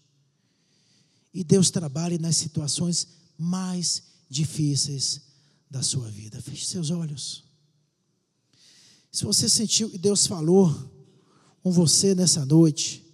e 1.34 1.44
Deus 1.44 1.70
trabalhe 1.70 2.18
nas 2.18 2.36
situações 2.36 3.08
mais 3.38 4.04
difíceis 4.30 5.22
da 5.70 5.82
sua 5.82 6.10
vida. 6.10 6.42
Feche 6.42 6.66
seus 6.66 6.90
olhos. 6.90 7.44
Se 9.12 9.26
você 9.26 9.48
sentiu 9.48 9.90
que 9.90 9.98
Deus 9.98 10.28
falou 10.28 10.74
com 11.62 11.72
você 11.72 12.16
nessa 12.16 12.46
noite, 12.46 13.06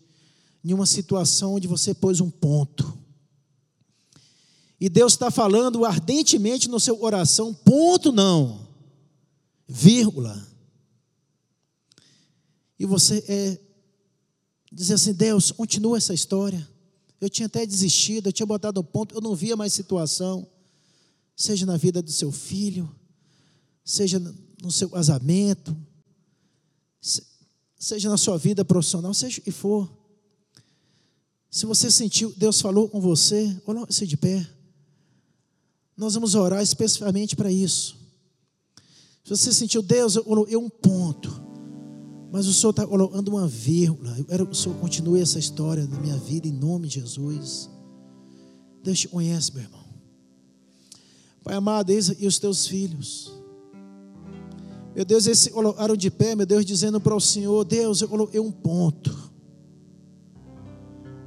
em 0.64 0.74
uma 0.74 0.86
situação 0.86 1.56
onde 1.56 1.68
você 1.68 1.94
pôs 1.94 2.20
um 2.20 2.30
ponto, 2.30 2.98
e 4.80 4.90
Deus 4.90 5.14
está 5.14 5.32
falando 5.32 5.86
ardentemente 5.86 6.68
no 6.68 6.80
seu 6.80 6.98
coração, 6.98 7.54
ponto 7.54 8.12
não, 8.12 8.68
vírgula. 9.68 10.46
E 12.78 12.86
você 12.86 13.24
é 13.28 13.60
dizer 14.72 14.96
assim: 14.96 15.14
Deus, 15.14 15.52
continua 15.52 15.98
essa 15.98 16.14
história. 16.14 16.75
Eu 17.26 17.30
tinha 17.30 17.48
até 17.48 17.66
desistido, 17.66 18.30
eu 18.30 18.34
tinha 18.34 18.46
botado 18.46 18.80
o 18.80 18.84
ponto, 18.84 19.16
eu 19.16 19.22
não 19.22 19.36
via 19.36 19.56
mais 19.56 19.74
situação, 19.74 20.48
seja 21.36 21.66
na 21.66 21.76
vida 21.76 22.00
do 22.02 22.12
seu 22.12 22.32
filho, 22.32 22.94
seja 23.84 24.20
no 24.62 24.72
seu 24.72 24.90
casamento, 24.90 25.76
seja 27.80 28.10
na 28.10 28.18
sua 28.18 28.38
vida 28.38 28.64
profissional, 28.64 29.12
seja 29.14 29.40
o 29.40 29.44
que 29.44 29.52
for. 29.52 29.92
Se 31.50 31.66
você 31.66 31.90
sentiu, 31.90 32.32
Deus 32.38 32.62
falou 32.62 32.88
com 32.88 33.02
você, 33.02 33.60
coloque-se 33.66 34.06
de 34.06 34.18
pé. 34.18 34.48
Nós 35.98 36.14
vamos 36.14 36.36
orar 36.36 36.62
especificamente 36.62 37.36
para 37.36 37.52
isso. 37.52 37.98
Se 39.24 39.30
você 39.32 39.52
sentiu, 39.52 39.82
Deus, 39.82 40.16
eu 40.16 40.60
um 40.60 40.70
ponto. 40.70 41.45
Mas 42.32 42.48
o 42.48 42.54
Senhor 42.54 42.72
está 42.72 42.86
colocando 42.86 43.30
uma 43.30 43.48
vírgula. 43.48 44.16
Eu 44.18 44.26
quero 44.26 44.46
que 44.46 44.54
o 44.54 44.56
Senhor 44.56 44.78
continue 44.80 45.22
essa 45.22 45.40
história 45.40 45.86
na 45.86 46.00
minha 46.00 46.18
vida, 46.18 46.48
em 46.48 46.52
nome 46.52 46.88
de 46.88 47.00
Jesus. 47.00 47.70
Deus 48.84 49.00
te 49.00 49.08
conhece, 49.08 49.54
meu 49.54 49.64
irmão. 49.64 49.86
Pai 51.44 51.56
amado, 51.56 51.92
eis 51.92 52.10
e 52.20 52.28
os 52.28 52.40
teus 52.40 52.68
filhos. 52.68 53.32
Meu 54.96 55.04
Deus, 55.04 55.26
eles 55.26 55.40
se 55.40 55.50
colocaram 55.50 55.96
de 55.96 56.10
pé, 56.10 56.36
meu 56.36 56.46
Deus, 56.46 56.66
dizendo 56.66 57.00
para 57.00 57.16
o 57.16 57.20
Senhor: 57.20 57.64
Deus, 57.66 58.02
eu 58.02 58.08
coloquei 58.08 58.40
um 58.40 58.52
ponto. 58.52 59.32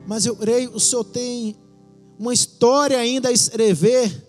Mas 0.06 0.24
eu 0.24 0.34
creio, 0.34 0.74
o 0.74 0.80
Senhor 0.80 1.04
tem 1.04 1.56
uma 2.18 2.32
história 2.32 2.98
ainda 2.98 3.28
a 3.28 3.32
escrever 3.32 4.26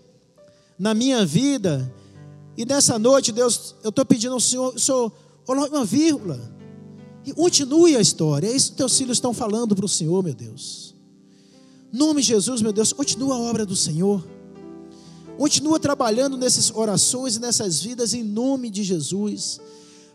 na 0.77 0.93
minha 0.93 1.25
vida. 1.25 1.91
E 2.57 2.65
nessa 2.65 2.99
noite, 2.99 3.31
Deus, 3.31 3.75
eu 3.83 3.89
estou 3.89 4.05
pedindo 4.05 4.33
ao 4.33 4.39
Senhor, 4.39 4.77
Senhor, 4.77 5.11
coloque 5.45 5.73
uma 5.73 5.85
vírgula. 5.85 6.58
E 7.25 7.33
continue 7.33 7.95
a 7.95 8.01
história. 8.01 8.47
É 8.47 8.55
isso 8.55 8.71
que 8.71 8.77
teus 8.77 8.97
filhos 8.97 9.17
estão 9.17 9.33
falando 9.33 9.75
para 9.75 9.85
o 9.85 9.89
Senhor, 9.89 10.23
meu 10.23 10.33
Deus. 10.33 10.95
Nome 11.91 12.21
de 12.21 12.27
Jesus, 12.27 12.61
meu 12.61 12.71
Deus, 12.71 12.93
continua 12.93 13.35
a 13.35 13.39
obra 13.39 13.65
do 13.65 13.75
Senhor. 13.75 14.23
Continua 15.37 15.79
trabalhando 15.79 16.37
nessas 16.37 16.69
orações 16.69 17.35
e 17.35 17.39
nessas 17.39 17.81
vidas 17.81 18.13
em 18.13 18.23
nome 18.23 18.69
de 18.69 18.83
Jesus. 18.83 19.59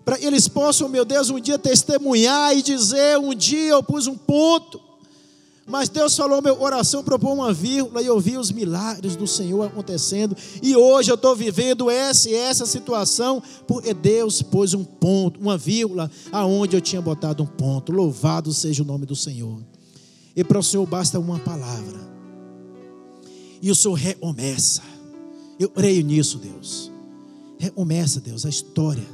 Para 0.05 0.19
que 0.19 0.27
eles 0.27 0.47
possam, 0.47 0.89
meu 0.89 1.05
Deus, 1.05 1.31
um 1.31 1.41
dia 1.41 1.59
testemunhar 1.59 2.57
e 2.57 2.63
dizer: 2.63 3.19
um 3.19 3.35
dia 3.35 3.71
eu 3.71 3.83
pus 3.83 4.07
um 4.07 4.17
ponto. 4.17 4.81
Mas 5.67 5.89
Deus 5.89 6.15
falou, 6.15 6.43
meu 6.43 6.57
coração 6.57 7.03
propôs 7.03 7.35
uma 7.35 7.53
vírgula 7.53 8.03
e 8.03 8.07
eu 8.07 8.21
vi 8.21 8.37
os 8.37 8.51
milagres 8.51 9.17
do 9.17 9.27
Senhor 9.27 9.63
acontecendo. 9.63 10.37
E 10.63 10.77
hoje 10.77 11.11
eu 11.11 11.15
estou 11.15 11.35
vivendo 11.35 11.89
essa 11.89 12.29
e 12.29 12.35
essa 12.35 12.67
situação, 12.67 13.43
porque 13.67 13.95
Deus 13.95 14.43
pôs 14.43 14.75
um 14.75 14.85
ponto, 14.85 15.41
uma 15.41 15.57
vírgula, 15.57 16.11
aonde 16.31 16.77
eu 16.77 16.83
tinha 16.83 17.01
botado 17.01 17.43
um 17.43 17.47
ponto. 17.47 17.93
Louvado 17.93 18.53
seja 18.53 18.83
o 18.83 18.87
nome 18.87 19.07
do 19.07 19.17
Senhor. 19.17 19.59
E 20.37 20.45
para 20.45 20.59
o 20.59 20.63
Senhor 20.63 20.85
basta 20.87 21.19
uma 21.19 21.39
palavra. 21.39 21.99
E 23.63 23.71
o 23.71 23.75
Senhor 23.75 23.95
recomeça. 23.95 24.83
Eu 25.59 25.71
creio 25.71 26.05
nisso, 26.05 26.37
Deus. 26.37 26.91
Recomeça, 27.59 28.21
Deus, 28.21 28.45
a 28.45 28.51
história. 28.51 29.07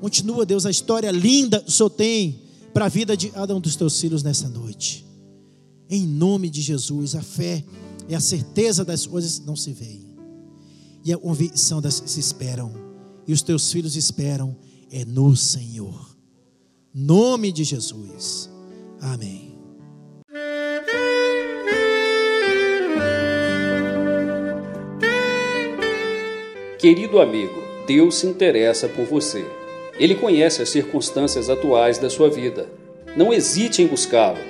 Continua, 0.00 0.46
Deus, 0.46 0.64
a 0.64 0.70
história 0.70 1.10
linda 1.10 1.60
que 1.60 1.68
o 1.68 1.72
Senhor 1.72 1.90
tem 1.90 2.40
para 2.72 2.86
a 2.86 2.88
vida 2.88 3.14
de 3.14 3.28
cada 3.28 3.54
um 3.54 3.60
dos 3.60 3.76
teus 3.76 4.00
filhos 4.00 4.22
nessa 4.22 4.48
noite. 4.48 5.09
Em 5.90 6.06
nome 6.06 6.48
de 6.48 6.62
Jesus, 6.62 7.16
a 7.16 7.20
fé 7.20 7.64
é 8.08 8.14
a 8.14 8.20
certeza 8.20 8.84
das 8.84 9.04
coisas 9.04 9.40
que 9.40 9.46
não 9.46 9.56
se 9.56 9.72
veem. 9.72 10.06
E 11.04 11.12
a 11.12 11.18
convicção 11.18 11.80
das 11.80 11.98
que 11.98 12.08
se 12.08 12.20
esperam. 12.20 12.72
E 13.26 13.32
os 13.32 13.42
teus 13.42 13.72
filhos 13.72 13.96
esperam 13.96 14.56
é 14.92 15.04
no 15.04 15.34
Senhor. 15.34 16.16
Nome 16.94 17.50
de 17.50 17.64
Jesus. 17.64 18.48
Amém. 19.00 19.58
Querido 26.78 27.20
amigo, 27.20 27.60
Deus 27.86 28.14
se 28.14 28.26
interessa 28.26 28.88
por 28.88 29.06
você. 29.06 29.44
Ele 29.98 30.14
conhece 30.14 30.62
as 30.62 30.68
circunstâncias 30.68 31.50
atuais 31.50 31.98
da 31.98 32.08
sua 32.08 32.30
vida. 32.30 32.70
Não 33.16 33.32
hesite 33.32 33.82
em 33.82 33.88
buscá-lo. 33.88 34.49